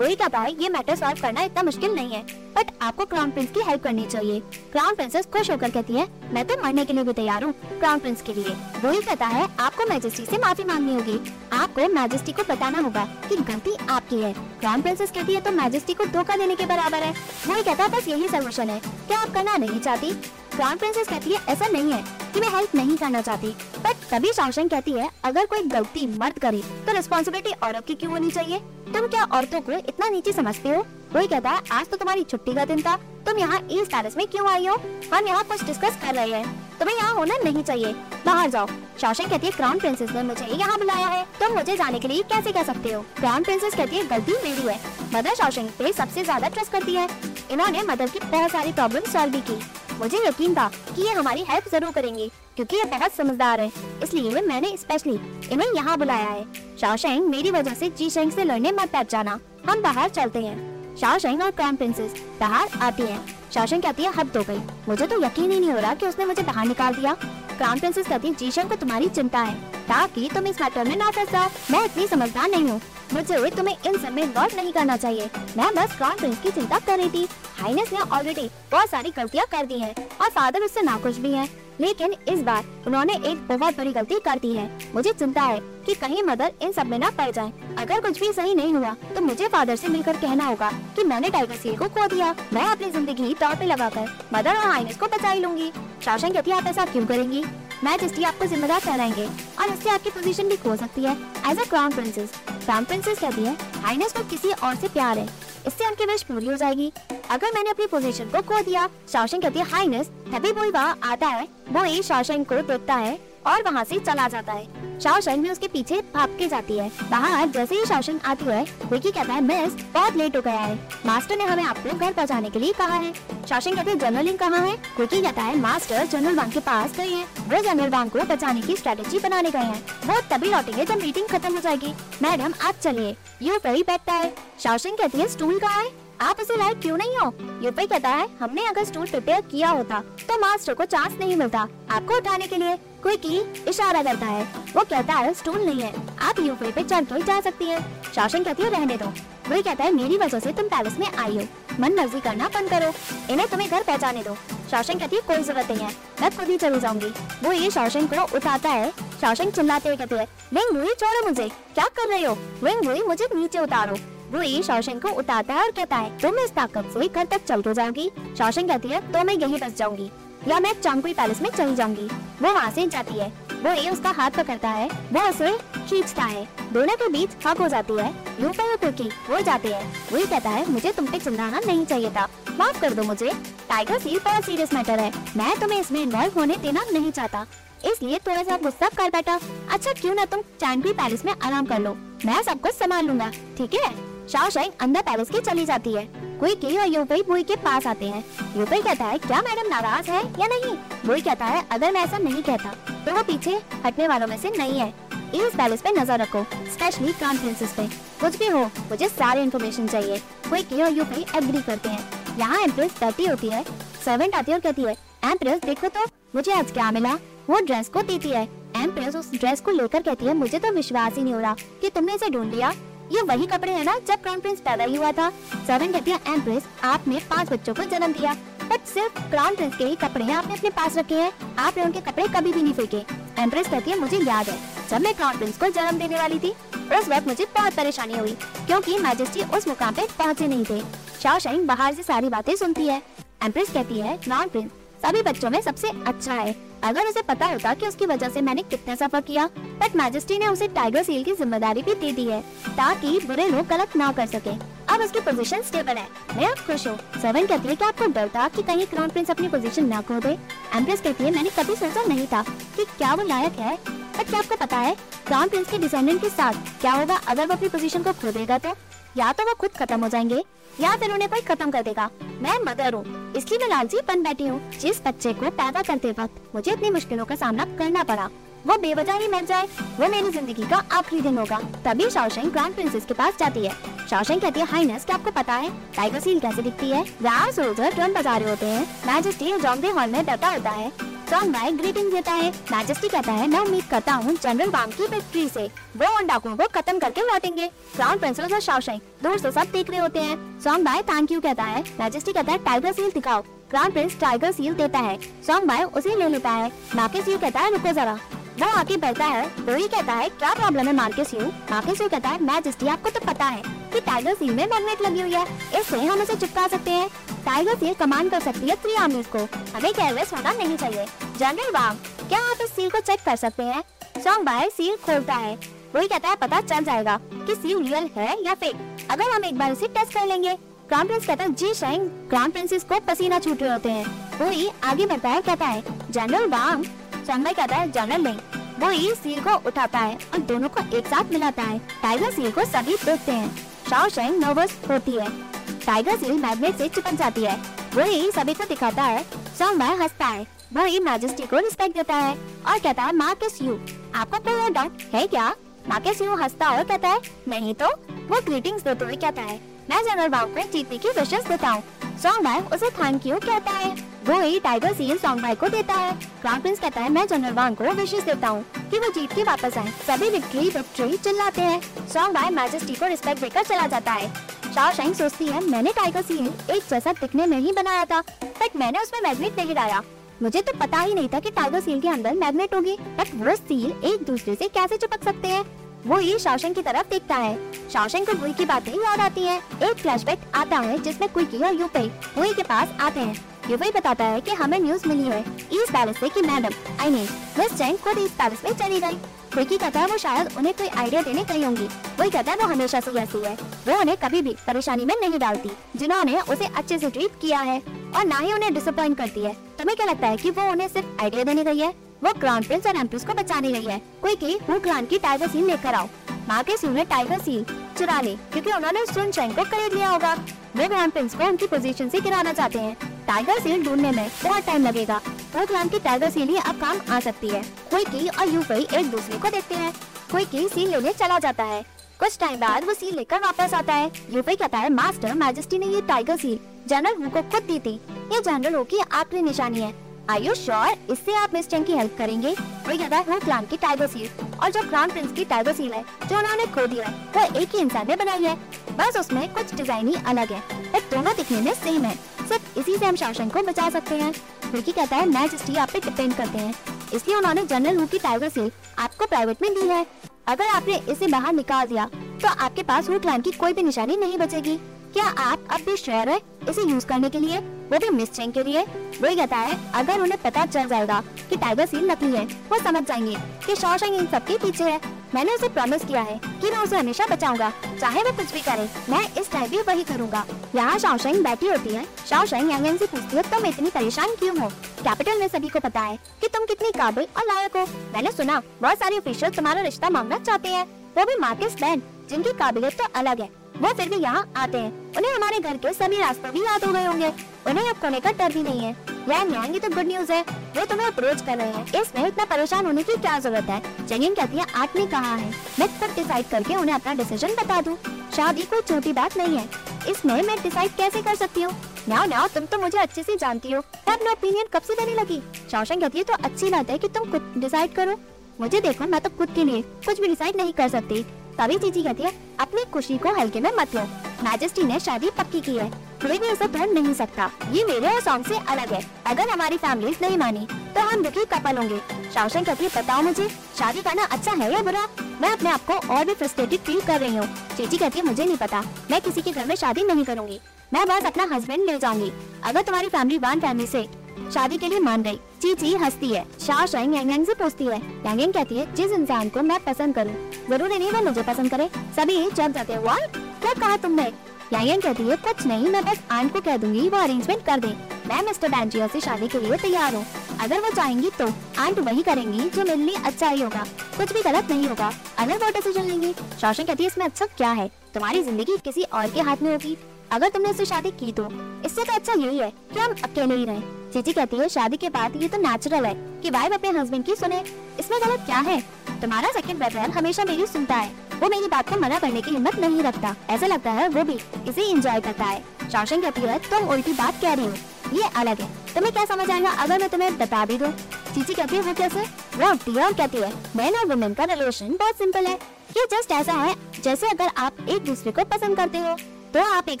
वही 0.00 0.14
कहता 0.16 0.38
है 0.38 0.52
ये 0.62 0.68
मैटर 0.68 0.96
सॉल्व 0.96 1.20
करना 1.22 1.42
इतना 1.42 1.62
मुश्किल 1.62 1.94
नहीं 1.94 2.10
है। 2.10 2.22
बट 2.54 2.70
आपको 2.82 3.04
क्राउन 3.04 3.30
प्रिंस 3.30 3.50
की 3.50 3.60
हेल्प 3.60 3.82
करनी 3.82 4.06
चाहिए। 4.06 4.38
क्राउन 4.72 4.94
प्रिंसेस 4.94 5.26
खुश 5.26 5.50
होकर 5.50 5.70
कहती 5.70 5.94
है, 5.94 6.06
मैं 6.32 6.44
तो 6.46 6.54
मरने 6.62 6.84
के 6.84 6.92
लिए 6.92 7.04
भी 7.04 7.12
तैयार 7.12 7.44
हूँ 7.44 7.52
क्राउन 7.70 7.98
प्रिंस 7.98 8.22
के 8.22 8.34
लिए। 8.34 8.54
वही 8.84 9.00
कहता 9.00 9.26
है, 9.26 9.46
आपको 9.60 9.88
मैजेस्टी 9.90 10.24
से 10.26 10.38
माफ़ी 10.38 10.64
मांगनी 10.64 10.94
होगी। 10.94 11.18
आपको 11.52 11.88
मैजेस्टी 11.94 12.32
को 12.32 12.42
बताना 12.48 12.80
होगा 12.80 13.04
कि 13.28 13.36
गलती 13.36 13.76
आपकी 13.88 14.20
है। 14.20 14.32
क्राउन 14.32 14.82
प्रिंसेस 14.82 15.10
कहती 15.10 15.34
है 15.34 15.40
तो 15.40 15.50
मैजेस्टी 15.52 15.94
को 15.94 16.04
धोखा 16.08 16.36
देने 16.36 16.56
के 16.56 16.66
बराबर 16.66 17.02
है। 17.02 17.14
वही 17.46 17.62
कहता 17.62 17.84
है, 17.84 17.90
बस 17.90 18.08
यही 18.08 18.28
सोल्यूशन 18.28 18.70
है। 18.70 18.80
क्या 18.80 19.18
आप 19.18 19.34
करना 19.34 19.56
नहीं 19.56 19.80
चाहती? 19.80 20.10
क्राउन 20.54 20.76
प्रिंसेस 20.76 21.08
कहती 21.08 21.32
है, 21.32 21.40
ऐसा 21.48 21.66
नहीं 21.68 21.92
है 21.92 22.02
कि 22.34 22.40
मैं 22.40 22.48
हेल्प 22.48 22.74
नहीं 22.74 22.96
करना 22.96 23.20
चाहती। 23.22 23.48
बट 23.78 23.99
तभी 24.12 24.32
शासन 24.32 24.68
कहती 24.68 24.92
है, 24.92 25.08
अगर 25.24 25.46
कोई 25.46 25.62
गलती 25.64 26.06
मर्द 26.18 26.38
करे 26.38 26.62
तो 26.86 26.92
रिस्पॉन्सिबिलिटी 26.92 27.50
औरत 27.64 27.84
की 27.86 27.94
क्यों 27.94 28.12
होनी 28.12 28.30
चाहिए? 28.30 28.58
तुम 28.94 29.06
क्या 29.06 29.24
औरतों 29.32 29.60
को 29.60 29.72
इतना 29.72 30.08
नीचे 30.08 30.32
समझते 30.32 30.68
हो? 30.68 30.82
कोई 31.12 31.26
कहता 31.26 31.50
है 31.50 31.60
आज 31.72 31.88
तो 31.90 31.96
तुम्हारी 31.96 32.24
छुट्टी 32.24 32.54
का 32.54 32.64
दिन 32.64 32.82
था, 32.82 32.96
तुम 33.26 33.38
यहाँ 33.38 33.60
इस 33.60 33.88
पैलेस 33.88 34.16
में 34.16 34.26
क्यों 34.26 34.48
आई 34.50 34.66
हो? 34.66 34.76
हम 35.12 35.26
यहाँ 35.26 35.44
कुछ 35.44 35.64
डिस्कस 35.64 35.98
कर 36.02 36.14
रहे 36.14 36.30
हैं। 36.30 36.78
तुम्हें 36.78 36.96
यहाँ 36.96 37.14
होना 37.14 37.34
नहीं 37.44 37.62
चाहिए। 37.62 37.92
बाहर 38.26 38.50
जाओ। 38.50 38.66
शासन 39.00 39.28
कहती 39.28 39.46
है 39.46 39.52
क्राउन 39.52 39.78
प्रिंसेस 39.78 40.10
ने 40.10 40.22
मुझे 40.22 40.46
यहाँ 40.46 40.78
बुलाया 40.78 41.06
है। 41.06 41.24
तुम 41.40 41.54
मुझे 41.56 41.76
जाने 41.76 41.98
के 41.98 42.08
लिए 42.08 42.22
कैसे 42.32 42.52
कह 42.52 42.62
सकते 42.64 42.92
हो? 42.92 43.02
क्राउन 43.18 43.42
प्रिंसेस 43.42 43.74
कहती 43.74 43.96
है, 43.96 44.06
गलती 44.08 44.32
मेरी 44.44 44.68
है। 44.68 44.78
मदर 45.14 45.34
शासन 45.34 45.68
पे 45.78 45.92
सबसे 45.92 46.24
ज़्यादा 46.24 46.48
ट्रस्ट 46.48 46.72
करती 46.72 46.94
है। 46.94 47.08
इन्होंने 47.50 47.82
मदर 47.84 48.08
की 48.08 48.18
बहुत 48.20 48.50
सारी 48.50 48.72
प्रॉब्लम 48.72 49.12
सॉल्व 49.12 49.32
भी 49.32 49.40
की। 49.40 49.60
मुझे 50.00 50.18
यकीन 50.18 50.54
था 50.54 50.68
कि 50.86 51.02
ये 51.02 51.12
हमारी 51.12 51.44
हेल्प 51.48 51.68
ज़रूर 51.70 51.90
करेंगे, 51.90 52.28
क्योंकि 52.56 52.76
ये 52.76 52.84
बहुत 52.90 53.12
समझदार 53.12 53.60
है। 53.60 53.70
इसलिए 54.02 54.42
मैंने 54.42 54.76
स्पेशली 54.76 55.18
इन्हें 55.52 55.72
यहाँ 55.74 55.96
बुलाया 55.98 56.28
है। 56.28 56.44
शाओशेंग 56.80 57.28
मेरी 57.28 57.50
वजह 57.50 57.74
से 57.74 57.88
जी 57.90 58.10
शेंग 58.10 58.32
से 58.32 58.44
लड़ने 58.44 58.72
मत 58.72 58.92
बैठ 58.92 59.10
जाना। 59.10 59.38
हम 59.68 59.82
बाहर 59.82 60.08
चलते 60.10 60.38
हैं। 60.38 60.96
शाओशेंग 60.96 61.42
और 61.42 61.50
क्राउन 61.50 61.76
प्रिंसेस 61.76 62.14
बाहर 62.40 62.78
आती 62.82 63.02
हैं। 63.02 63.24
शाओशेंग 63.54 63.82
कहती 63.82 64.02
है, 64.02 64.12
हद 64.12 64.36
हो 64.36 64.42
गई। 64.42 64.58
मुझे 64.88 65.06
तो 65.06 65.20
यकीन 65.22 65.50
ही 65.50 65.60
नहीं 65.60 65.72
हो 65.72 65.78
रहा 65.78 65.94
कि 65.94 66.06
उसने 66.06 66.24
मुझे 66.26 66.42
बाहर 66.42 66.66
निकाल 66.66 66.94
दिया। 66.94 67.12
क्राउन 67.14 67.78
प्रिंसेस 67.78 68.08
कहती 68.08 68.28
है 68.28 68.34
जीशन 68.34 68.68
को 68.68 68.76
तुम्हारी 68.76 69.08
चिंता 69.10 69.38
है। 69.40 69.54
ताकि 69.88 70.28
तुम 70.34 70.46
इस 70.46 70.60
मैटर 70.60 70.88
में 70.88 70.96
ना 70.96 71.10
फंस 71.10 71.30
जाओ 71.32 71.48
मैं 71.70 71.84
इतनी 71.84 72.06
समझदार 72.06 72.48
नहीं 72.50 72.68
हूँ। 72.68 72.80
मुझे 73.12 73.50
तुम्हें 73.50 73.76
इन 73.86 73.96
सब 73.98 74.12
में 74.12 74.22
इन्वॉल्व 74.22 74.56
नहीं 74.56 74.72
करना 74.72 74.96
चाहिए। 74.96 75.30
मैं 75.56 75.74
बस 75.74 75.96
क्राउन 75.96 76.16
प्रिंस 76.16 76.38
की 76.42 76.50
चिंता 76.50 76.78
कर 76.78 76.98
रही 76.98 77.08
थी। 77.10 77.28
हाइनेस 77.58 77.92
ने 77.92 77.98
ऑलरेडी 78.00 78.48
बहुत 78.72 78.90
सारी 78.90 79.10
गलतियाँ 79.16 79.46
कर 79.52 79.66
दी 79.66 79.78
हैं 79.78 79.94
और 80.20 80.28
फादर 80.30 80.64
उससे 80.64 80.82
नाखुश 80.82 81.16
भी 81.16 81.32
हैं। 81.32 81.48
लेकिन 81.80 82.14
इस 82.28 82.40
बार 82.42 82.64
उन्होंने 82.86 83.12
एक 83.26 83.46
बहुत 83.48 83.76
बड़ी 83.76 83.92
गलती 83.92 84.18
कर 84.20 84.38
दी 84.38 84.52
है। 84.54 84.68
मुझे 84.94 85.12
चिंता 85.12 85.42
है 85.42 85.60
कि 85.86 85.94
कहीं 85.94 86.22
मदर 86.22 86.52
इन 86.62 86.72
सब 86.72 86.86
में 86.86 86.98
ना 86.98 87.10
पड़ 87.18 87.30
जाए। 87.30 87.52
अगर 87.78 88.00
कुछ 88.00 88.20
भी 88.20 88.32
सही 88.32 88.54
नहीं 88.54 88.74
हुआ 88.74 88.94
तो 89.14 89.20
मुझे 89.20 89.48
फादर 89.48 89.76
से 89.76 89.88
मिलकर 89.88 90.16
कहना 90.16 90.46
होगा 90.46 90.70
कि 90.96 91.04
मैंने 91.04 91.30
टाइगर 91.30 91.56
सील 91.56 91.76
को 91.76 91.88
खो 91.88 92.06
दिया। 92.06 92.34
मैं 92.52 92.64
अपनी 92.64 92.90
ज़िंदगी 92.90 93.34
तौर 93.34 93.54
पे 93.54 93.66
लगाकर 93.66 94.08
मदर 94.34 94.50
और 94.52 94.68
हाइनेस 94.68 94.96
को 94.96 95.06
बचा 95.06 95.30
ही 95.30 95.40
लूँगी। 95.40 95.70
शासन 96.04 96.32
कहती 96.32 96.50
आप 96.50 96.66
ऐसा 96.66 96.84
क्यों 96.86 97.06
करेंगी? 97.06 97.44
मैजेस्टी 97.84 98.24
आपको 98.24 98.46
जिम्मेदार 98.46 98.80
ठहराएँगे 98.80 99.24
और 99.24 99.68
इससे 99.68 99.90
आपकी 99.90 100.10
पोजीशन 100.10 100.48
भी 100.48 100.56
खो 100.58 100.76
सकती 100.76 101.04
है। 101.04 101.16
As 101.50 101.58
a 101.58 101.64
crown 101.64 101.92
princess 101.92 102.32
crown 102.70 102.84
princess 102.84 103.18
कहती 103.18 103.42
है 103.42 103.56
हाइनेस 103.82 104.12
को 104.12 104.22
किसी 104.30 104.50
और 104.64 104.74
से 104.74 104.88
प्यार 104.88 105.18
है। 105.18 105.24
इससे 105.66 105.86
उनकी 105.86 106.04
विश 106.06 106.22
पूरी 106.22 106.46
हो 106.46 106.56
जाएगी। 106.56 106.92
अगर 107.30 107.52
मैंने 107.54 107.70
अपनी 107.70 107.86
पोजीशन 107.86 108.28
को 108.30 108.42
खो 108.48 108.60
दिया 108.64 108.86
शासन 109.12 109.40
कहती 109.40 109.58
है 109.58 109.64
हाइनेस 109.70 110.10
तभी 110.32 110.52
बोई 110.52 110.70
वहाँ 110.70 110.98
आता 111.04 111.28
है 111.28 111.48
वो 111.68 111.82
ही 111.84 112.02
शासन 112.02 112.44
को 112.44 112.60
देखता 112.62 112.94
है 112.96 113.18
और 113.46 113.62
वहाँ 113.62 113.84
से 113.84 113.98
चला 114.00 114.28
जाता 114.28 114.52
है। 114.52 114.79
शाओशन 115.00 115.42
भी 115.42 115.50
उसके 115.50 115.68
पीछे 115.68 116.00
भाग 116.14 116.36
के 116.38 116.48
जाती 116.48 116.78
है। 116.78 116.88
बाहर 117.10 117.48
जैसे 117.48 117.74
ही 117.74 117.86
शाओशन 117.86 118.20
आती 118.24 118.44
है 118.44 118.64
विकी 118.90 119.10
कहता 119.10 119.32
है 119.32 119.40
मिस 119.40 119.74
बहुत 119.94 120.16
लेट 120.16 120.36
हो 120.36 120.42
गया 120.42 120.60
है। 120.60 120.88
मास्टर 121.06 121.36
ने 121.36 121.44
हमें 121.44 121.64
आपको 121.64 121.98
घर 121.98 122.12
पहुँचाने 122.12 122.50
के 122.50 122.58
लिए 122.58 122.72
कहा 122.72 122.94
है। 122.94 123.12
शासन 123.48 123.74
कहते 123.74 123.90
हैं, 123.90 123.98
जनरल 123.98 124.24
लिंग 124.24 124.38
कहाँ 124.38 124.66
है? 124.66 124.74
विकी 125.00 125.22
कहता 125.22 125.42
है 125.42 125.58
मास्टर 125.58 126.06
जनरल 126.06 126.36
वांग 126.36 126.52
के 126.52 126.60
पास 126.60 126.92
गए 126.92 127.08
हैं। 127.08 127.26
वो 127.48 127.62
जनरल 127.62 127.88
वांग 127.88 128.10
को 128.10 128.18
बचाने 128.18 128.60
की 128.60 128.76
स्ट्रेटेजी 128.76 129.18
बनाने 129.18 129.50
गए 129.50 129.58
हैं। 129.58 129.84
वो 130.06 130.20
तभी 130.30 130.50
लौटेंगे 130.50 130.84
जब 130.84 131.02
मीटिंग 131.02 131.28
खत्म 131.28 131.54
हो 131.54 131.60
जाएगी। 131.60 131.94
मैडम, 132.22 132.54
आप 132.62 132.74
चलिए। 132.82 133.16
यू 133.42 133.56
वही 133.56 133.82
बैठता 133.82 134.12
है। 134.12 134.34
शासन 134.60 134.90
कहती 134.90 135.18
है, 135.18 135.28
स्टूल 135.28 135.58
कहाँ 135.58 135.82
है? 135.82 135.99
आप 136.20 136.40
उसे 136.40 136.56
लायक 136.56 136.80
क्यों 136.80 136.96
नहीं 136.96 137.16
हो? 137.16 137.32
यूपी 137.62 137.86
कहता 137.86 138.08
है, 138.08 138.28
हमने 138.40 138.64
अगर 138.66 138.84
स्टूल 138.84 139.06
प्रिपेयर 139.06 139.40
किया 139.40 139.68
होता 139.68 140.00
तो 140.28 140.38
मास्टर 140.38 140.74
को 140.74 140.84
चांस 140.84 141.16
नहीं 141.20 141.36
मिलता। 141.36 141.66
आपको 141.90 142.16
उठाने 142.16 142.46
के 142.46 142.56
लिए 142.56 142.76
कोई 143.02 143.16
की 143.16 143.38
इशारा 143.68 144.02
करता 144.02 144.26
है। 144.26 144.42
वो 144.76 144.82
कहता 144.82 145.14
है 145.14 145.32
स्टूल 145.34 145.60
नहीं 145.60 145.80
है। 145.80 145.92
आप 146.20 146.40
यूपी 146.40 146.70
पे 146.72 146.82
चल 146.82 147.04
के 147.04 147.22
जा 147.22 147.40
सकती 147.40 147.64
है। 147.64 147.80
शासन 148.14 148.44
कहती 148.44 148.62
है, 148.62 148.70
रहने 148.70 148.96
दो। 148.96 149.06
वही 149.48 149.62
कहता 149.62 149.84
है, 149.84 149.92
मेरी 149.92 150.18
वजह 150.18 150.40
से 150.40 150.52
तुम 150.52 150.66
पैलेस 150.66 150.98
में 151.00 151.06
आई 151.14 151.38
हो। 151.38 151.44
मन 151.80 151.94
मर्ज़ी 151.94 152.20
करना 152.20 152.48
बंद 152.48 152.70
करो। 152.70 152.92
इन्हें 153.32 153.48
तुम्हें 153.48 153.70
घर 153.70 153.82
पहचाने 153.82 154.22
दो। 154.22 154.36
शासन 154.70 154.98
कहती 154.98 155.16
है, 155.16 155.22
कोई 155.22 155.42
ज़रूरत 155.42 155.70
नहीं 155.70 155.86
है। 155.86 155.94
मैं 156.20 156.36
खुद 156.36 156.48
ही 156.48 156.56
चली 156.56 156.80
जाऊँगी। 156.80 157.12
वो 157.44 157.52
ये 157.52 157.70
शासन 157.70 158.06
को 158.06 158.36
उठाता 158.36 158.68
है। 158.68 158.90
शासन 159.20 159.50
चिल्लाते 159.50 159.88
हुए 159.88 159.96
कहते 159.96 160.18
हैं 160.18 160.28
विंग 160.54 160.86
छोड़ो 160.94 161.26
मुझे। 161.26 161.48
क्या 161.48 161.88
कर 161.96 162.08
रहे 162.08 162.24
हो? 162.24 162.38
विंग 162.62 163.08
मुझे 163.08 163.28
नीचे 163.34 163.58
उतारो। 163.58 163.96
वो 164.30 164.42
ये 164.42 164.62
शौशन 164.62 164.98
को 164.98 165.08
उठाता 165.08 165.54
है 165.54 165.62
और 165.62 165.70
कहता 165.70 165.96
है, 165.96 166.18
तुम 166.18 166.38
इस 166.38 166.50
ताकत 166.50 166.90
से 166.94 167.08
घर 167.08 167.24
तक 167.24 167.44
चल 167.44 167.62
तो 167.62 167.72
जाओगी। 167.72 168.10
शौशन 168.38 168.68
कहती 168.68 168.88
है 168.88 169.00
तो 169.12 169.24
मैं 169.24 169.34
यही 169.34 169.58
बस 169.58 169.76
जाऊँगी। 169.76 170.10
या 170.48 170.58
मैं 170.60 170.72
चांगुई 170.80 171.12
पैलेस 171.14 171.40
में 171.42 171.50
चली 171.50 171.74
जाऊँगी। 171.74 172.06
वो 172.42 172.52
वहाँ 172.52 172.70
से 172.70 172.86
जाती 172.86 173.14
है। 173.14 173.28
वो 173.62 173.72
ये 173.72 173.90
उसका 173.90 174.10
हाथ 174.10 174.30
पकड़ता 174.30 174.68
है। 174.68 174.88
वो 175.12 175.28
उसे 175.28 175.50
खींचता 175.88 176.22
है। 176.22 176.46
दोनों 176.72 176.94
के 176.96 177.08
बीच 177.08 177.30
हक 177.46 177.58
हो 177.58 177.68
जाती 177.68 177.92
है। 177.92 178.08
यू 178.40 178.48
पे 178.50 178.76
कुकी 178.76 179.08
वो 179.30 179.40
जाते 179.40 179.68
हैं। 179.68 179.84
वो 179.84 180.16
वही 180.16 180.26
कहता 180.26 180.50
है, 180.50 180.70
मुझे 180.70 180.92
तुम 180.92 181.06
पे 181.06 181.18
चिल्लाना 181.18 181.60
नहीं 181.66 181.84
चाहिए 181.86 182.10
था। 182.10 182.28
माफ़ 182.58 182.80
कर 182.80 182.94
दो 182.94 183.02
मुझे। 183.02 183.32
टाइगर 183.68 183.98
सील 183.98 184.18
बहुत 184.18 184.44
सीरियस 184.44 184.74
मैटर 184.74 185.00
है। 185.00 185.12
मैं 185.36 185.58
तुम्हें 185.60 185.80
इसमें 185.80 186.00
इन्वॉल्व 186.02 186.38
होने 186.38 186.56
देना 186.56 186.84
नहीं 186.92 187.10
चाहता। 187.12 187.46
इसलिए 187.84 188.18
थोड़ा 188.18 188.42
सा 188.42 188.56
गुस्सा 188.56 188.88
कर 188.88 189.10
बैठा। 189.10 189.38
अच्छा 189.70 189.92
क्यों 189.92 190.14
ना 190.14 190.24
तुम 190.24 190.40
चांगुई 190.60 190.92
पैलेस 190.92 191.24
में 191.24 191.34
आराम 191.42 191.66
कर 191.66 191.78
लो। 191.78 191.96
मैं 192.26 192.42
सब 192.42 192.60
कुछ 192.60 192.74
संभाल 192.74 193.04
लूँगा। 193.04 193.30
ठीक 193.58 193.74
है? 193.74 194.09
शाओशाई 194.32 194.70
अंदर 194.80 195.02
पैलेस 195.02 195.30
की 195.30 195.40
चली 195.40 195.64
जाती 195.66 195.92
है। 195.92 196.04
कोई 196.40 196.54
की 196.56 196.76
और 196.78 196.86
यूपई 196.86 197.22
बुई 197.22 197.42
के 197.42 197.56
पास 197.58 197.86
आते 197.86 198.06
हैं। 198.06 198.24
यूपई 198.56 198.80
कहता 198.80 199.04
है, 199.04 199.18
क्या 199.18 199.40
मैडम 199.42 199.68
नाराज़ 199.68 200.10
है 200.10 200.22
या 200.40 200.46
नहीं? 200.48 200.74
बुई 201.06 201.20
कहता 201.20 201.44
है, 201.44 201.64
अगर 201.72 201.92
मैं 201.92 202.00
ऐसा 202.00 202.18
नहीं 202.18 202.42
कहता 202.42 202.72
तो 203.04 203.14
वो 203.16 203.22
पीछे 203.22 203.60
हटने 203.84 204.08
वालों 204.08 204.26
में 204.26 204.36
से 204.38 204.50
नहीं 204.50 204.78
है। 204.80 204.88
इस 205.36 205.54
पैलेस 205.56 205.82
पे 205.82 205.90
नज़र 205.92 206.20
रखो 206.20 206.42
स्पेशली 206.68 207.12
क्राउन 207.12 207.38
प्रिंसेस 207.38 207.72
पे। 207.72 207.86
कुछ 208.20 208.38
भी 208.38 208.46
हो, 208.46 208.64
मुझे 208.90 209.08
सारी 209.08 209.40
इन्फॉर्मेशन 209.40 209.86
चाहिए। 209.88 210.18
कोई 210.48 210.62
की 210.62 210.82
और 210.82 210.92
यूपई 210.92 211.24
एग्री 211.36 211.62
करते 211.62 211.88
हैं। 211.88 212.38
यहाँ 212.38 212.60
एम्प्रेस 212.60 212.94
डरती 213.00 213.26
होती 213.26 213.48
है 213.48 213.64
सर्वेंट 214.04 214.34
आती 214.34 214.52
है 214.52 214.56
और 214.56 214.62
कहती 214.62 214.82
है 214.82 214.96
एम्प्रेस 215.24 215.60
देखो 215.64 215.88
तो 215.88 216.04
मुझे 216.34 216.52
आज 216.52 216.70
क्या 216.72 216.90
मिला? 216.90 217.14
वो 217.50 217.60
ड्रेस 217.60 217.88
को 217.88 218.02
देती 218.02 218.28
है। 218.28 218.48
एम्प्रेस 218.76 219.16
उस 219.16 219.30
ड्रेस 219.32 219.60
को 219.60 219.70
लेकर 219.70 220.02
कहती 220.02 220.26
है, 220.26 220.34
मुझे 220.34 220.58
तो 220.58 220.72
विश्वास 220.72 221.16
ही 221.16 221.22
नहीं 221.22 221.34
हो 221.34 221.40
रहा 221.40 221.54
कि 221.80 221.90
तुमने 221.90 222.14
इसे 222.14 222.30
ढूंढ 222.30 222.54
लिया। 222.54 222.72
ये 223.10 223.22
वही 223.22 223.46
कपड़े 223.46 223.72
हैं 223.72 223.84
ना 223.84 223.98
जब 224.08 224.20
क्राउन 224.22 224.40
प्रिंस 224.40 224.60
पैदा 224.60 224.84
ही 224.84 224.96
हुआ 224.96 225.10
था। 225.12 225.28
सेवन 225.66 225.92
कहती 225.92 226.10
है 226.10 226.20
एम्प्रेस 226.28 226.64
आपने 226.84 227.18
पाँच 227.30 227.52
बच्चों 227.52 227.74
को 227.74 227.84
जन्म 227.84 228.12
दिया। 228.12 228.32
बट 228.62 228.84
सिर्फ़ 228.86 229.20
क्राउन 229.30 229.56
प्रिंस 229.56 229.76
के 229.76 229.84
ही 229.84 229.96
कपड़े 229.96 230.32
आपने 230.32 230.54
अपने 230.54 230.70
पास 230.70 230.96
रखे 230.96 231.14
हैं। 231.14 231.32
आपने 231.58 231.84
उनके 231.84 232.00
कपड़े 232.00 232.26
कभी 232.28 232.52
भी 232.52 232.62
नहीं 232.62 232.72
फेंके। 232.72 233.02
एम्प्रेस 233.42 233.68
कहती 233.68 233.90
है, 233.90 233.98
मुझे 233.98 234.18
याद 234.18 234.48
है, 234.48 234.58
जब 234.90 235.00
मैं 235.00 235.14
क्राउन 235.14 235.38
प्रिंस 235.38 235.58
को 235.58 235.68
जन्म 235.70 235.98
देने 235.98 236.16
वाली 236.16 236.38
थी, 236.38 236.50
उस 236.98 237.08
वक्त 237.08 237.26
मुझे 237.26 237.44
बहुत 237.44 237.74
परेशानी 237.74 238.18
हुई, 238.18 238.36
क्योंकि 238.66 238.98
मैजेस्टी 238.98 239.42
उस 239.56 239.68
मुकाम 239.68 239.94
पे 239.94 240.06
पहुँचे 240.18 240.48
नहीं 240.48 240.64
थे। 240.64 240.80
शाओ 241.22 241.64
बाहर 241.64 241.94
से 241.94 242.02
सारी 242.02 242.28
बातें 242.28 242.54
सुनती 242.56 242.86
है। 242.86 243.02
एम्प्रेस 243.42 243.70
कहती 243.70 244.00
है 244.00 244.16
क्राउन 244.16 244.48
प्रिंस 244.48 244.70
सभी 245.02 245.22
बच्चों 245.22 245.50
में 245.50 245.60
सबसे 245.62 245.88
अच्छा 246.06 246.34
है। 246.34 246.54
अगर 246.84 247.06
उसे 247.06 247.22
पता 247.22 247.46
होता 247.46 247.72
कि 247.74 247.86
उसकी 247.86 248.06
वजह 248.06 248.28
से 248.28 248.40
मैंने 248.40 248.62
कितना 248.64 248.94
सफ़र 248.96 249.20
किया 249.20 249.46
बट 249.80 249.96
मैजेस्टी 249.96 250.38
ने 250.38 250.46
उसे 250.48 250.68
टाइगर 250.70 251.02
सील 251.02 251.24
की 251.24 251.32
ज़िम्मेदारी 251.34 251.82
भी 251.82 251.94
दे 251.94 252.12
दी 252.12 252.24
है, 252.26 252.40
ताकि 252.70 253.18
बुरे 253.26 253.46
लोग 253.48 253.66
गलत 253.68 253.96
ना 253.96 254.10
कर 254.12 254.26
सके। 254.26 254.50
अब 254.94 255.00
उसकी 255.00 255.20
पोजीशन 255.20 255.62
स्टेबल 255.62 255.96
है। 255.96 256.06
मैं 256.36 256.46
अब 256.46 256.58
खुश 256.66 256.86
हूँ। 256.86 256.96
सेवन 257.22 257.46
कहती 257.46 257.68
है 257.68 257.76
कि 257.76 257.84
आपको 257.84 258.06
डर 258.12 258.28
था 258.28 258.48
कि 258.48 258.62
कहीं 258.62 258.86
क्राउन 258.86 259.10
प्रिंस 259.10 259.30
अपनी 259.30 259.48
पोजीशन 259.48 259.86
ना 259.88 260.00
खो 260.00 260.20
दे। 260.20 260.32
एम्प्रेस 260.76 261.00
कहती 261.00 261.24
है, 261.24 261.30
मैंने 261.30 261.50
कभी 261.58 261.76
सोचा 261.76 262.04
नहीं 262.04 262.26
था 262.26 262.42
कि 262.76 262.84
क्या 262.88 263.14
वो 263.14 263.26
लायक 263.28 263.58
है। 263.58 263.76
बट 263.86 264.28
क्या 264.28 264.38
आपको 264.38 264.56
पता 264.56 264.76
है 264.78 264.94
क्राउन 265.26 265.48
प्रिंस 265.48 265.70
के 265.70 265.78
डिसेंडेंट 265.78 266.20
के 266.20 266.28
साथ 266.30 266.54
क्या 266.80 266.92
होगा 266.92 267.20
अगर 267.28 267.46
वो 267.46 267.54
अपनी 267.54 267.68
पोजीशन 267.68 268.02
को 268.02 268.12
खो 268.12 268.32
देगा 268.32 268.58
तो? 268.58 268.74
या 269.16 269.32
तो 269.32 269.44
वो 269.44 269.54
खुद 269.54 269.70
खत्म 269.72 270.00
हो 270.00 270.08
जाएँगे, 270.08 270.42
या 270.80 270.94
फिर 270.96 271.12
उन्हें 271.12 271.28
कोई 271.30 271.40
खत्म 271.44 271.70
कर 271.70 271.82
देगा। 271.82 272.10
मैं 272.42 272.58
मदर 272.64 272.94
हूँ, 272.94 273.32
इसलिए 273.36 273.58
मैं 273.58 273.68
लालची 273.68 274.00
बन 274.08 274.22
बैठी 274.22 274.46
हूँ, 274.46 274.60
जिस 274.72 275.02
बच्चे 275.06 275.32
को 275.32 275.50
पैदा 275.52 275.82
करते 275.82 276.10
वक्त 276.10 276.54
मुझे 276.54 276.72
इतनी 276.72 276.90
मुश्किलों 276.90 277.24
का 277.24 277.34
सामना 277.36 277.64
करना 277.78 278.02
पड़ा। 278.04 278.28
वो 278.66 278.76
बेवजह 278.78 279.14
ही 279.14 279.28
मर 279.28 279.44
जाए, 279.44 279.66
वो 280.00 280.08
मेरी 280.08 280.30
ज़िंदगी 280.30 280.66
का 280.70 280.76
आखिरी 280.92 281.20
दिन 281.22 281.38
होगा। 281.38 281.58
तभी 281.84 282.08
शाओशेंग 282.10 282.50
ग्रैंड 282.52 282.74
प्रिंसेस 282.74 283.04
के 283.04 283.14
पास 283.14 283.38
जाती 283.38 283.64
है। 283.66 283.72
शाओशेंग 284.10 284.40
कहती 284.40 284.60
है 284.60 284.66
हाइनेस 284.68 285.04
क्या 285.04 285.16
आपको 285.16 285.30
पता 285.32 285.54
है? 285.54 285.70
टाइगर 285.96 286.20
सील 286.20 286.40
कैसे 286.40 286.62
दिखती 286.62 286.90
है? 286.90 287.04
सोल्जर 287.52 287.92
टर्न 287.92 288.12
बजा 288.14 288.36
रहे 288.36 288.50
होते 288.50 288.66
हैं। 288.66 288.86
मैजेस्टी 289.06 289.56
जॉन्डे 289.58 289.90
हॉल 289.90 290.10
में 290.10 290.24
बैठा 290.26 290.50
होता 290.50 290.70
है। 290.70 290.92
जॉन 291.30 291.52
बाय 291.52 291.70
ग्रीटिंग 291.72 292.10
देता 292.12 292.32
है 292.32 292.48
मैजेस्टी 292.70 293.08
कहता 293.08 293.32
है, 293.32 293.46
मैं 293.48 293.58
उम्मीद 293.58 293.84
करता 293.90 294.12
हूँ 294.12 294.34
जनरल 294.34 294.70
वाम 294.70 294.90
की 294.90 295.06
विक्ट्री 295.06 295.46
से। 295.48 295.66
वो 295.96 296.06
उन 296.18 296.26
डाकुओं 296.26 296.56
को 296.56 296.66
खत्म 296.74 296.98
करके 296.98 297.22
लौटेंगे। 297.22 297.66
क्राउन 297.94 298.18
प्रिंसेस 298.18 298.52
और 298.52 298.60
शाओशेंग 298.60 299.00
दूर 299.22 299.38
सब 299.40 299.70
देख 299.72 299.90
रहे 299.90 300.00
होते 300.00 300.20
हैं। 300.20 300.36
सॉन्ग 300.60 300.84
बाय 300.84 301.02
थैंक 301.02 301.32
यू 301.32 301.40
कहता 301.40 301.64
है। 301.64 301.84
मैजेस्टी 302.00 302.32
कहता 302.32 302.52
है 302.52 302.58
टाइगर 302.64 302.92
सील 302.92 303.10
दिखाओ। 303.10 303.42
क्राउन 303.70 303.90
प्रिंस 303.90 304.18
टाइगर 304.20 304.52
सील 304.52 304.74
देता 304.74 304.98
है। 304.98 305.18
सॉन्ग 305.46 305.68
बाय 305.68 305.84
उसे 305.84 306.16
ले 306.16 306.28
लेता 306.28 306.50
है। 306.50 306.72
नाके 306.94 307.22
सील 307.22 307.38
कहता 307.38 307.60
है, 307.60 307.70
रुको 307.72 307.92
जरा। 307.92 308.18
वो 308.60 308.68
आगे 308.68 308.96
बढ़ता 308.96 309.24
है। 309.26 309.46
वो 309.46 309.74
ही 309.74 309.88
कहता 309.88 310.12
है, 310.12 310.28
क्या 310.28 310.54
प्रॉब्लम 310.54 310.86
है 310.86 310.92
मार्केस 310.94 311.34
यू 311.34 311.46
मार्केस 311.70 312.00
यू 312.00 312.08
कहता 312.08 312.28
है 312.28 312.42
मैजेस्टी 312.44 312.88
आपको 312.88 313.10
तो 313.10 313.20
पता 313.26 313.44
है 313.46 313.62
कि 313.92 314.00
टाइगर 314.00 314.34
सील 314.34 314.54
में 314.54 314.66
मैग्नेट 314.66 315.02
लगी 315.02 315.20
हुई 315.20 315.34
है। 315.34 315.46
इससे 315.80 316.04
हम 316.04 316.20
उसे 316.20 316.34
चिपका 316.36 316.66
सकते 316.68 316.90
हैं। 316.90 317.08
टाइगर 317.40 317.74
सील 317.74 317.94
कमांड 317.94 318.30
कर 318.30 318.40
सकती 318.40 318.68
है 318.68 318.76
थ्री 318.76 318.94
आर्मीज 318.94 319.26
को। 319.26 319.38
हमें 319.74 319.92
केयरलेस 319.92 320.32
होना 320.32 320.52
नहीं 320.52 320.76
चाहिए। 320.76 321.06
जनरल 321.38 321.70
वांग 321.70 321.96
क्या 322.28 322.38
आप 322.50 322.62
इस 322.62 322.70
सील 322.70 322.90
को 322.90 323.00
चेक 323.00 323.20
कर 323.26 323.36
सकते 323.36 323.62
हैं? 323.62 323.82
सॉन्ग 324.24 324.46
बाय 324.46 324.68
सील 324.70 324.96
खोलता 324.96 325.34
है। 325.34 325.58
वही 325.94 326.08
कहता 326.08 326.28
है, 326.28 326.36
पता 326.36 326.60
चल 326.60 326.84
जाएगा 326.84 327.18
कि 327.34 327.54
सील 327.54 327.78
रियल 327.78 328.10
है 328.16 328.44
या 328.44 328.54
फेक 328.54 329.08
अगर 329.10 329.30
हम 329.30 329.44
एक 329.44 329.58
बार 329.58 329.72
इसे 329.72 329.88
टेस्ट 329.88 330.14
कर 330.14 330.26
लेंगे। 330.26 330.54
क्राउन 330.88 331.06
प्रिंस 331.06 331.26
कहता 331.26 331.44
है, 331.44 331.52
जी 331.54 331.72
शेंग 331.74 332.08
क्राउन 332.28 332.50
प्रिंसेस 332.50 332.84
को 332.84 332.98
पसीना 333.00 333.38
छूट 333.38 333.62
रहे 333.62 333.72
होते 333.72 333.90
हैं। 333.90 334.38
वही 334.38 334.70
आगे 334.84 335.06
बढ़ता 335.06 335.28
है, 335.28 335.42
कहता 335.42 335.66
है 335.66 335.82
जनरल 336.10 336.48
वांग 336.48 336.84
चंगई 337.16 337.52
कहता 337.52 337.76
है 337.76 337.90
जनरल 337.92 338.26
लिंग 338.26 338.38
वो 338.82 338.90
ये 338.90 339.14
सील 339.14 339.40
को 339.40 339.54
उठाता 339.68 339.98
है 339.98 340.14
और 340.14 340.38
दोनों 340.40 340.68
को 340.68 340.80
एक 340.96 341.06
साथ 341.06 341.32
मिलाता 341.32 341.62
है। 341.62 341.78
टाइगर 342.02 342.30
सील 342.30 342.50
को 342.50 342.64
सभी 342.64 342.94
देखते 342.96 343.32
हैं। 343.32 343.56
शाओ 343.90 344.08
शेंग 344.08 344.38
नर्वस 344.40 344.76
होती 344.90 345.12
है। 345.12 345.49
टाइगर 345.80 346.16
सील 346.16 346.32
मैग्नेट 346.38 346.78
से 346.78 346.88
चिपक 346.88 347.14
जाती 347.14 347.44
है। 347.44 347.56
वो 347.94 348.02
ही 348.02 348.30
सभी 348.30 348.54
को 348.54 348.64
दिखाता 348.64 349.02
है 349.02 349.22
सॉन्ग 349.58 349.82
हंसता 349.82 350.26
है। 350.26 350.46
वो 350.74 350.84
ही 350.84 350.98
मैजेस्टी 351.00 351.46
को 351.46 351.58
रिस्पेक्ट 351.58 351.96
देता 351.96 352.16
है 352.16 352.34
और 352.66 352.78
कहता 352.78 353.02
है 353.02 353.16
मार्केस 353.16 353.58
यू 353.62 353.78
आपको 354.14 354.38
कोई 354.40 354.70
डाउट 354.70 355.02
है 355.14 355.26
क्या? 355.26 355.48
मार्केस 355.88 356.20
यू 356.22 356.34
हंसता 356.36 356.70
और 356.70 356.84
कहता 356.84 357.08
है, 357.08 357.20
नहीं 357.48 357.74
तो 357.74 357.86
वो 358.28 358.40
ग्रीटिंग्स 358.40 358.82
देते 358.82 359.04
हुए 359.04 359.16
कहता 359.16 359.42
है, 359.42 359.58
मैं 359.90 360.02
जनरल 360.04 360.28
बाबू 360.28 360.54
को 360.54 360.68
जीतने 360.72 360.98
की 360.98 361.08
विशेष 361.10 361.44
देता 361.44 361.68
हूँ। 361.68 361.82
सॉन्ग 362.22 362.72
उसे 362.74 362.90
थैंक 362.92 363.26
यू 363.26 363.38
कहता 363.38 363.70
है। 363.70 363.94
वो 364.26 364.38
ही 364.40 364.58
टाइगर 364.60 364.92
सील 364.94 365.18
सॉन्ग 365.18 365.54
को 365.60 365.68
देता 365.68 365.94
है। 365.94 366.12
क्राउन 366.40 366.60
प्रिंस 366.60 366.80
कहता 366.80 367.00
है, 367.00 367.08
मैं 367.08 367.26
जनरल 367.26 367.52
वांग 367.54 367.76
को 367.76 367.92
विशेष 367.92 368.24
देता 368.24 368.48
हूँ 368.48 368.64
कि 368.90 368.98
वो 368.98 369.08
जीत 369.10 369.32
के 369.32 369.42
वापस 369.42 369.78
आए। 369.78 369.92
सभी 370.06 370.30
विक्ट्री 370.30 370.68
विक्ट्री 370.68 371.16
चिल्लाते 371.16 371.62
हैं। 371.62 372.08
सॉन्ग 372.08 372.38
मैजेस्टी 372.54 372.94
को 372.94 373.06
रिस्पेक्ट 373.06 373.40
देकर 373.40 373.62
चला 373.64 373.86
जाता 373.86 374.12
है। 374.12 374.32
शाह 374.74 374.90
शाइन 374.92 375.14
सोचती 375.14 375.46
है, 375.46 375.60
मैंने 375.64 375.92
टाइगर 375.92 376.22
सील 376.22 376.46
एक 376.70 376.82
जैसा 376.90 377.12
दिखने 377.12 377.46
में 377.46 377.58
ही 377.58 377.72
बनाया 377.72 378.04
था 378.04 378.20
बट 378.42 378.76
मैंने 378.76 378.98
उसमें 378.98 379.20
मैग्नेट 379.20 379.58
नहीं 379.58 379.74
डाला। 379.74 380.00
मुझे 380.42 380.60
तो 380.62 380.72
पता 380.78 381.00
ही 381.00 381.14
नहीं 381.14 381.28
था 381.28 381.40
कि 381.40 381.50
टाइगर 381.50 381.80
सील 381.80 382.00
के 382.00 382.08
अंदर 382.08 382.34
मैग्नेट 382.34 382.74
होगी 382.74 382.96
बट 383.18 383.34
वो 383.36 383.54
सील 383.56 383.92
एक 384.04 384.24
दूसरे 384.26 384.54
से 384.54 384.68
कैसे 384.68 384.96
चिपक 384.96 385.24
सकते 385.24 385.48
हैं? 385.48 385.64
वो 386.06 386.16
ही 386.16 386.38
शासन 386.38 386.72
की 386.72 386.82
तरफ़ 386.82 387.08
देखता 387.08 387.36
है। 387.36 387.72
शासन 387.92 388.24
को 388.24 388.34
बुई 388.34 388.52
की 388.52 388.64
बातें 388.64 388.92
याद 388.92 389.20
आती 389.20 389.42
हैं। 389.42 389.58
एक 389.82 389.96
फ्लैशबैक 389.96 390.50
आता 390.54 390.78
है, 390.78 390.98
जिसमें 390.98 391.28
कुकी 391.28 391.58
और 391.58 391.74
यूपे 391.74 392.06
बुई 392.36 392.54
के 392.54 392.62
पास 392.62 392.94
आते 393.00 393.20
हैं। 393.20 393.34
ये 393.70 393.76
वही 393.76 393.90
बताता 393.90 394.24
है 394.24 394.40
कि 394.40 394.50
हमें 394.52 394.78
न्यूज़ 394.78 395.08
मिली 395.08 395.28
है 395.28 395.40
इस 395.72 395.90
पैलेस 395.90 396.20
से 396.20 396.28
कि 396.28 396.42
madam 396.42 397.00
I 397.00 397.10
mean 397.10 397.28
miss 397.58 397.74
Chang 397.74 397.98
खुद 397.98 398.18
इस 398.18 398.30
पैलेस 398.32 398.64
में 398.64 398.72
चली 398.78 399.00
गई। 399.00 399.18
क्विकी 399.52 399.78
कहता 399.78 400.00
है 400.00 400.06
वो 400.06 400.16
शायद 400.18 400.48
उन्हें 400.58 400.74
कोई 400.74 400.88
आइडिया 400.88 401.22
देने 401.22 401.44
गई 401.44 401.62
होंगी। 401.64 401.88
वही 402.20 402.30
कहता 402.30 402.52
है 402.52 402.58
वो 402.58 402.66
हमेशा 402.66 403.00
से 403.00 403.10
ऐसी 403.10 403.38
है। 403.38 403.54
वो 403.88 403.98
उन्हें 404.00 404.16
कभी 404.16 404.42
भी 404.42 404.54
परेशानी 404.66 405.04
में 405.04 405.14
नहीं 405.20 405.38
डालती, 405.38 405.70
जिन्होंने 405.96 406.40
उसे 406.40 406.66
अच्छे 406.66 406.98
से 406.98 407.10
ट्रीट 407.10 407.30
किया 407.42 407.58
है, 407.58 407.82
और 408.16 408.24
ना 408.24 408.38
ही 408.38 408.52
उन्हें 408.52 408.74
डिसअपॉइंट 408.74 409.16
करती 409.18 409.40
है। 409.40 409.52
तुम्हें 409.52 409.96
क्या 409.96 410.06
लगता 410.06 410.26
है 410.26 410.36
कि 410.36 410.50
वो 410.50 410.70
उन्हें 410.70 410.88
सिर्फ़ 410.88 411.22
आइडिया 411.22 411.44
देने 411.44 411.64
गई 411.64 411.78
है? 411.78 411.94
वो 412.24 412.32
क्राउन 412.32 412.62
प्रिंस 412.62 412.86
और 412.86 412.96
एम्प्रेस 412.96 413.24
को 413.24 413.34
बचाने 413.34 413.72
गई 413.72 413.84
है। 413.84 413.98
कोई 414.22 414.34
की 414.34 414.54
वो 414.54 414.78
क्राउन 414.80 415.06
की 415.06 415.18
टाइगर 415.18 415.48
सील 415.48 415.64
लेकर 415.64 415.94
आओ। 415.94 416.08
माँ 416.48 416.62
के 416.62 416.88
ने 416.88 417.04
टाइगर 417.04 417.38
सील 417.38 417.64
चुरा 417.98 418.20
ले, 418.20 418.34
क्योंकि 418.34 418.72
उन्होंने 418.72 419.06
सुन 419.06 419.30
को 419.52 419.64
खरीद 419.64 419.92
लिया 419.92 420.08
होगा। 420.08 420.34
वे 420.76 420.88
क्राउन 420.88 421.10
प्रिंस 421.10 421.34
को 421.34 421.44
उनकी 421.44 421.66
पोजीशन 421.66 422.08
से 422.08 422.20
गिराना 422.20 422.52
चाहते 422.52 422.78
हैं। 422.78 423.09
टाइगर 423.30 423.58
सील 423.62 423.84
ढूँढने 423.84 424.10
में 424.10 424.28
बहुत 424.42 424.64
टाइम 424.66 424.86
लगेगा। 424.86 425.20
क्राउन 425.54 425.88
की 425.88 425.98
टाइगर 425.98 426.30
सील 426.30 426.48
ही 426.48 426.56
अब 426.58 426.80
काम 426.80 427.00
आ 427.10 427.18
सकती 427.20 427.48
है। 427.48 427.62
कोई 427.90 428.04
की 428.04 428.28
और 428.28 428.48
यूफई 428.48 428.86
एक 428.92 429.10
दूसरे 429.10 429.38
को 429.38 429.50
देखते 429.50 429.74
हैं। 429.74 429.92
कोई 430.32 430.44
की 430.44 430.66
सील 430.68 430.88
लेने 430.90 431.12
चला 431.12 431.38
जाता 431.38 431.64
है। 431.64 431.82
कुछ 432.20 432.38
टाइम 432.38 432.56
बाद 432.60 432.84
वो 432.84 432.94
सील 432.94 433.14
लेकर 433.16 433.40
वापस 433.40 433.74
आता 433.74 433.94
है। 433.94 434.10
यूफई 434.30 434.54
कहता 434.54 434.78
है 434.78 434.88
मास्टर 434.92 435.34
मैजेस्टी 435.34 435.78
ने 435.78 435.86
ये 435.86 436.00
tiger 436.08 436.36
seal 436.36 436.58
general 436.88 437.22
who 437.22 437.30
co 437.30 437.42
खुद 437.42 437.62
दी 437.62 437.78
थी। 437.78 437.94
ये 438.32 438.40
जनरल 438.40 438.74
हु 438.74 438.82
की 438.84 438.98
आखिरी 439.12 439.42
निशानी 439.42 439.80
है। 439.80 439.92
आई 440.30 440.42
यू 440.42 440.54
श्योर 440.54 441.12
इससे 441.12 441.34
आप 441.34 441.54
मिस 441.54 441.68
चेंग 441.68 441.84
की 441.84 441.92
हेल्प 441.92 442.16
करेंगे। 442.18 442.50
वो 442.50 442.96
कहता 442.96 443.16
है 443.16 443.24
वो 443.24 443.38
क्लान 443.40 443.66
की 443.66 443.76
टाइगर 443.76 444.06
सील 444.06 444.28
और 444.54 444.70
जो 444.70 444.82
क्राउन 444.88 445.10
प्रिंस 445.10 445.32
की 445.32 445.44
टाइगर 445.44 445.72
सील 445.72 445.92
है, 445.92 446.02
जो 446.26 446.38
उन्होंने 446.38 446.66
खो 446.66 446.86
दिया 446.86 447.06
है, 447.06 447.14
वो 447.36 447.60
एक 447.60 447.74
ही 447.74 447.80
इंसान 447.80 448.08
ने 448.08 448.16
बनाई 448.16 448.42
है। 448.44 448.56
बस 448.98 449.16
उसमें 449.20 449.48
कुछ 449.54 449.74
डिज़ाइन 449.74 450.08
ही 450.08 450.14
अलग 450.26 450.52
है। 450.52 450.62
दोनों 451.10 451.34
दिखने 451.36 451.60
में 451.60 451.72
सेम 451.74 452.04
है। 452.04 452.14
सिर्फ़ 452.50 452.78
इसी 452.78 452.96
से 452.96 453.06
हम 453.06 453.16
शासन 453.16 453.48
को 453.48 453.62
बचा 453.62 453.88
सकते 453.90 454.14
हैं। 454.14 454.32
विकी 454.72 454.92
कहता 454.92 455.16
है 455.16 455.26
मैजेस्टी 455.28 455.74
आप 455.76 455.90
पे 455.90 455.98
डिपेंड 456.00 456.34
करते 456.34 456.58
हैं, 456.58 456.74
इसलिए 457.14 457.36
उन्होंने 457.36 457.64
जनरल 457.64 457.98
हु 457.98 458.06
की 458.06 458.18
टाइगर 458.18 458.48
सील 458.48 458.70
आपको 458.98 459.26
प्राइवेट 459.26 459.62
में 459.62 459.74
दी 459.74 459.86
है। 459.88 460.06
अगर 460.48 460.66
आपने 460.66 460.96
इसे 461.10 461.26
बाहर 461.28 461.52
निकाल 461.54 461.86
दिया 461.86 462.06
तो 462.42 462.48
आपके 462.48 462.82
पास 462.82 463.08
वो 463.10 463.18
क्लान 463.18 463.40
की 463.40 463.50
कोई 463.52 463.72
भी 463.72 463.82
निशानी 463.82 464.16
नहीं 464.16 464.38
बचेगी। 464.38 464.76
क्या 465.12 465.24
आप 465.24 465.68
अब 465.72 465.80
भी 465.80 465.96
श्योर 465.96 466.28
है 466.28 466.40
इसे 466.68 466.82
यूज़ 466.82 467.06
करने 467.06 467.30
के 467.30 467.38
लिए? 467.38 467.58
वो 467.58 467.98
भी 467.98 468.10
मिस 468.10 468.32
चेंग 468.32 468.52
के 468.52 468.62
लिए। 468.62 468.84
वही 469.22 469.36
कहता 469.36 469.56
है, 469.56 469.78
अगर 469.94 470.20
उन्हें 470.20 470.40
पता 470.42 470.66
चल 470.66 470.88
जाएगा 470.88 471.22
कि 471.50 471.56
टाइगर 471.56 471.86
सील 471.86 472.10
नकली 472.10 472.32
है, 472.32 472.44
वो 472.70 472.78
समझ 472.78 473.02
जाएँगे 473.04 473.36
कि 473.66 473.76
शौशंग 473.76 474.16
इन 474.16 474.26
सबके 474.26 474.58
पीछे 474.58 474.84
है। 474.84 475.00
मैंने 475.34 475.54
उसे 475.54 475.68
प्रॉमिस 475.68 476.04
किया 476.04 476.20
है 476.20 476.38
कि 476.44 476.70
मैं 476.70 476.78
उसे 476.78 476.96
हमेशा 476.96 477.26
बचाऊँगा। 477.26 477.70
चाहे 478.00 478.22
वो 478.22 478.30
कुछ 478.32 478.52
भी 478.52 478.60
करे, 478.60 478.88
मैं 479.08 479.20
इस 479.34 479.50
टाइम 479.52 479.70
भी 479.70 479.78
वही 479.78 480.04
करूँगा। 480.04 480.44
यहाँ 480.74 480.98
शाओशेंग 480.98 481.42
बैठी 481.44 481.68
होती 481.68 481.94
है। 481.94 482.04
शाओशेंग 482.26 482.70
यांगन 482.70 482.96
से 482.96 483.06
पूछती 483.06 483.36
है, 483.36 483.42
तुम 483.42 483.66
इतनी 483.66 483.90
परेशान 483.90 484.34
क्यों 484.34 484.58
हो? 484.58 484.68
कैपिटल 485.00 485.38
में 485.40 485.46
सभी 485.48 485.68
को 485.68 485.80
पता 485.80 486.00
है 486.00 486.16
कि 486.40 486.48
तुम 486.48 486.64
कितनी 486.64 486.90
काबिल 486.90 487.26
और 487.36 487.46
लायक 487.46 487.76
हो। 487.76 487.86
मैंने 488.14 488.32
सुना, 488.32 488.62
बहुत 488.82 488.98
सारे 488.98 489.18
ऑफिशियल 489.18 489.52
तुम्हारा 489.52 489.80
रिश्ता 489.80 490.10
मांगना 490.10 490.38
चाहते 490.38 490.68
हैं। 490.68 490.84
वो 491.16 491.24
भी 491.24 491.36
मार्केस 491.36 491.74
बैन 491.74 492.02
जिनकी 492.30 492.52
काबिलियत 492.52 492.98
तो 492.98 493.04
अलग 493.14 493.40
है। 493.40 493.48
वो 493.78 493.92
फिर 493.92 494.08
भी 494.08 494.16
यहाँ 494.16 494.52
आते 494.56 494.78
हैं। 494.78 495.16
उन्हें 495.16 495.34
हमारे 495.34 495.58
घर 495.58 495.76
के 495.76 495.92
सभी 495.92 496.18
रास्ते 496.18 496.50
भी 496.50 496.60
याद 496.60 496.84
हो 496.84 496.92
गए 496.92 497.04
होंगे। 497.06 497.32
उन्हें 497.66 497.88
अब 497.90 497.96
खोने 497.96 498.20
का 498.20 498.30
डर 498.32 498.52
भी 498.52 498.62
नहीं 498.62 498.80
है। 498.80 498.96
यार 499.30 499.48
न्याय 499.48 499.78
तो 499.78 499.88
गुड 499.88 500.06
न्यूज़ 500.06 500.32
है। 500.32 500.40
वो 500.76 500.84
तुम्हें 500.84 501.06
अप्रोच 501.06 501.40
कर 501.42 501.58
रहे 501.58 501.66
हैं। 501.66 502.02
इसमें 502.02 502.26
इतना 502.28 502.44
परेशान 502.44 502.86
होने 502.86 503.02
की 503.02 503.16
क्या 503.16 503.38
ज़रूरत 503.38 503.64
है? 503.64 504.06
जंगिन 504.06 504.34
कहती 504.34 504.56
है, 504.56 504.66
आपने 504.74 505.06
कहा 505.06 505.34
है? 505.34 505.50
मैं 505.78 505.88
खुद 506.00 506.10
डिसाइड 506.10 506.48
करके 506.48 506.76
उन्हें 506.76 506.94
अपना 506.94 507.14
डिसीज़न 507.14 507.54
बता 507.54 507.80
दूँ। 507.80 507.96
शादी 508.36 508.62
कोई 508.62 508.80
छोटी 508.80 509.12
बात 509.12 509.36
नहीं 509.36 509.58
है। 509.58 509.68
इसमें 510.08 510.42
मैं 510.42 510.62
डिसाइड 510.62 510.90
कैसे 510.90 511.22
कर 511.22 511.34
सकती 511.34 511.62
हूँ? 511.62 511.72
नाउ 512.08 512.26
नाउ 512.26 512.48
तुम 512.48 512.64
तो 512.64 512.78
मुझे 512.78 512.98
अच्छे 512.98 513.22
से 513.22 513.36
जानती 513.36 513.72
हो। 513.72 513.80
मैं 514.08 514.14
अपना 514.16 514.30
ओपिनियन 514.30 514.66
कब 514.72 514.82
से 514.82 514.94
देने 514.94 515.14
लगी? 515.14 515.42
शौशन 515.70 516.00
कहती 516.00 516.18
है 516.18 516.24
तो 516.24 516.34
अच्छी 516.34 516.70
बात 516.70 516.90
है 516.90 516.98
कि 516.98 517.08
तुम 517.08 517.30
खुद 517.30 517.54
डिसाइड 517.58 517.94
करो। 517.94 518.20
मुझे 518.60 518.80
देखो, 518.80 519.04
मैं 519.04 519.20
तो 519.20 519.30
खुद 519.30 519.54
के 519.54 519.64
लिए 519.64 519.82
कुछ 520.06 520.20
भी 520.20 520.26
डिसाइड 520.26 520.56
नहीं 520.56 520.72
कर 520.72 520.88
सकती। 520.88 521.24
तभी 521.60 521.76
चीची 521.78 522.02
कहती 522.02 522.22
है, 522.22 522.32
अपनी 522.60 522.84
खुशी 522.84 523.16
को 523.18 523.32
हल्के 523.34 523.60
में 523.60 523.70
मत 523.78 523.94
लो। 523.94 524.02
मैजेस्टी 524.44 524.82
ने 524.82 524.98
शादी 525.00 525.30
पक्की 525.30 525.60
की 525.60 525.76
है। 525.76 525.88
कोई 526.22 526.38
भी 526.38 526.46
इसे 526.46 526.66
तोड़ 526.68 526.88
नहीं 526.88 527.12
सकता। 527.14 527.50
ये 527.72 527.84
मेरे 527.84 528.06
और 528.08 528.20
सॉन्ग 528.20 528.46
से 528.46 528.58
अलग 528.68 528.92
है। 528.92 529.00
अगर 529.26 529.48
हमारी 529.48 529.76
फैमिली 529.76 530.14
नहीं 530.22 530.38
मानी 530.38 530.66
तो 530.94 531.00
हम 531.00 531.22
दुखी 531.22 531.44
कपल 531.44 531.78
होंगे। 531.78 531.98
शासन 532.34 532.64
कहती 532.64 532.84
है, 532.84 532.90
बताओ 532.96 533.22
मुझे, 533.22 533.48
शादी 533.78 534.02
करना 534.02 534.24
अच्छा 534.24 534.52
है 534.52 534.72
या 534.72 534.82
बुरा? 534.82 535.06
मैं 535.40 535.50
अपने 535.50 535.70
आप 535.70 535.84
को 535.86 535.94
और 536.14 536.24
भी 536.24 536.34
फ्रस्ट्रेटेड 536.34 536.80
फील 536.80 537.00
कर 537.00 537.20
रही 537.20 537.36
हूँ। 537.36 537.46
चीची 537.76 537.96
कहती 537.96 538.18
है, 538.18 538.24
मुझे 538.24 538.44
नहीं 538.44 538.56
पता। 538.56 538.80
मैं 539.10 539.20
किसी 539.20 539.42
के 539.42 539.52
घर 539.52 539.66
में 539.66 539.74
शादी 539.74 540.02
नहीं 540.02 540.24
करूँगी। 540.24 540.60
मैं 540.92 541.06
बस 541.08 541.26
अपना 541.26 541.48
हस्बैंड 541.52 541.84
ले 541.86 541.98
जाऊँगी। 541.98 542.32
अगर 542.64 542.82
तुम्हारी 542.82 543.08
फैमिली 543.08 543.38
वन 543.38 543.60
फैमिली 543.60 543.86
से 543.86 544.08
शादी 544.50 544.76
के 544.78 544.88
लिए 544.88 544.98
मान 545.00 545.22
रही 545.22 545.38
चीची 545.62 545.94
हंसती 545.94 546.28
है 546.28 546.44
शाह 546.60 546.84
यांग 546.94 547.30
यांग 547.30 547.44
से 547.46 547.54
पूछती 547.54 547.84
है। 547.84 547.98
यांग 548.26 548.40
यांग 548.40 548.52
कहती 548.52 548.76
है, 548.76 548.94
जिस 548.94 549.12
इंसान 549.12 549.48
को 549.48 549.62
मैं 549.62 549.78
पसंद 549.84 550.14
करूँ, 550.14 550.34
ज़रूरी 550.70 550.98
नहीं 550.98 551.10
वो 551.12 551.22
मुझे 551.24 551.42
पसंद 551.42 551.70
करे। 551.70 551.88
सभी 552.16 552.36
जब 552.50 552.72
जाते 552.72 552.92
हैं। 552.92 553.28
क्या 553.60 553.72
कहा 553.74 553.96
तुमने? 553.96 554.32
यांग 554.72 555.02
कहती 555.02 555.22
है, 555.22 555.36
कुछ 555.38 555.66
नहीं, 555.66 555.88
मैं 555.88 556.04
बस 556.04 556.20
आंट 556.30 556.52
को 556.52 556.60
कह 556.60 556.76
दूँगी, 556.76 557.08
वो 557.08 557.18
अरेंजमेंट 557.18 557.64
कर 557.66 557.80
दे। 557.80 557.88
मैं 558.28 558.42
मिस्टर 558.42 558.68
बैंजिया 558.68 559.06
से 559.06 559.20
शादी 559.20 559.48
के 559.48 559.58
लिए 559.58 559.76
तैयार 559.78 560.14
हूँ। 560.14 560.24
अगर 560.60 560.80
वो 560.80 560.90
चाहेंगी 560.90 561.30
तो 561.38 561.46
आंट 561.78 561.98
वही 561.98 562.22
करेंगी, 562.22 562.68
जो 562.68 562.84
मेरे 562.84 563.02
लिए 563.02 563.22
अच्छा 563.24 563.48
ही 563.48 563.62
होगा। 563.62 563.86
कुछ 564.16 564.32
भी 564.32 564.42
गलत 564.42 564.70
नहीं 564.70 564.86
होगा। 564.88 565.12
अगर 565.38 565.56
वो 565.56 565.70
डिसीज़न 565.70 566.04
लेंगी। 566.04 566.32
शौशन 566.60 566.84
कहती 566.84 567.02
है, 567.02 567.06
इसमें 567.06 567.24
अच्छा 567.24 567.46
क्या 567.48 567.70
है? 567.72 567.90
तुम्हारी 568.14 568.42
ज़िंदगी 568.42 568.76
किसी 568.84 569.02
और 569.02 569.30
के 569.30 569.40
हाथ 569.40 569.62
में 569.62 569.70
होगी। 569.72 569.96
अगर 570.32 570.48
तुमने 570.48 570.70
उससे 570.70 570.84
शादी 570.86 571.10
की 571.10 571.32
तो 571.32 571.48
इससे 571.86 572.04
तो 572.04 572.12
अच्छा 572.12 572.32
यही 572.32 572.58
है 572.58 572.70
कि 572.92 572.98
हम 572.98 573.14
अकेले 573.24 573.54
ही 573.54 573.64
रहें। 573.64 574.10
चीची 574.12 574.32
कहती 574.32 574.56
है, 574.56 574.68
शादी 574.68 574.96
के 574.96 575.08
बाद 575.08 575.36
ये 575.36 575.48
तो 575.48 575.58
नेचुरल 575.58 576.04
है 576.06 576.14
कि 576.42 576.50
वाइफ 576.50 576.72
अपने 576.72 576.90
हस्बैंड 576.98 577.24
की 577.24 577.34
सुने। 577.34 577.58
इसमें 578.00 578.20
गलत 578.20 578.40
क्या 578.46 578.58
है? 578.58 578.80
तुम्हारा 579.20 579.48
सेकंड 579.52 579.78
बॉयफ्रेंड 579.78 580.14
हमेशा 580.14 580.44
मेरी 580.44 580.66
सुनता 580.66 580.94
है। 580.94 581.12
वो 581.40 581.48
मेरी 581.48 581.68
बात 581.68 581.88
को 581.88 582.00
मना 582.00 582.18
करने 582.18 582.40
की 582.42 582.50
हिम्मत 582.50 582.78
नहीं 582.78 583.02
रखता। 583.02 583.34
ऐसा 583.50 583.66
लगता 583.66 583.90
है 583.90 584.08
वो 584.08 584.22
भी 584.24 584.38
इसे 584.68 584.82
इंजॉय 584.82 585.20
करता 585.20 585.44
है। 585.44 585.62
शौशन 585.92 586.20
कहती 586.20 586.40
है, 586.40 586.58
तुम 586.60 586.88
उल्टी 586.88 587.12
बात 587.12 587.40
कह 587.42 587.54
रही 587.54 587.66
हो। 587.66 588.16
ये 588.16 588.30
अलग 588.36 588.60
है। 588.60 588.68
तुम्हें 588.94 589.12
क्या 589.12 589.24
समझ 589.24 589.50
आएगा 589.50 589.70
अगर 589.70 589.98
मैं 590.00 590.08
तुम्हें 590.08 590.38
बता 590.38 590.64
भी 590.66 590.78
दूँ? 590.78 590.92
चीची 591.34 591.54
कहती 591.54 591.76
है, 591.76 591.82
वो 591.82 591.94
कैसे? 591.94 592.20
वो 592.56 592.70
उठती 592.70 592.92
है 592.92 593.04
और 593.04 593.12
कहती 593.12 593.38
है 593.38 593.52
मैन 593.76 593.96
और 593.96 594.06
वुमेन 594.06 594.34
का 594.34 594.44
रिलेशन 594.44 594.96
बहुत 594.96 595.18
सिंपल 595.18 595.46
है। 595.46 595.54
ये 595.96 596.06
जस्ट 596.06 596.32
ऐसा 596.32 596.52
है 596.52 596.74
जैसे 597.02 597.28
अगर 597.28 597.50
आप 597.56 597.88
एक 597.88 598.04
दूसरे 598.04 598.32
को 598.32 598.44
पसंद 598.46 598.76
करते 598.76 598.98
हो। 598.98 599.16
तो 599.54 599.60
आप 599.66 599.88
एक 599.88 600.00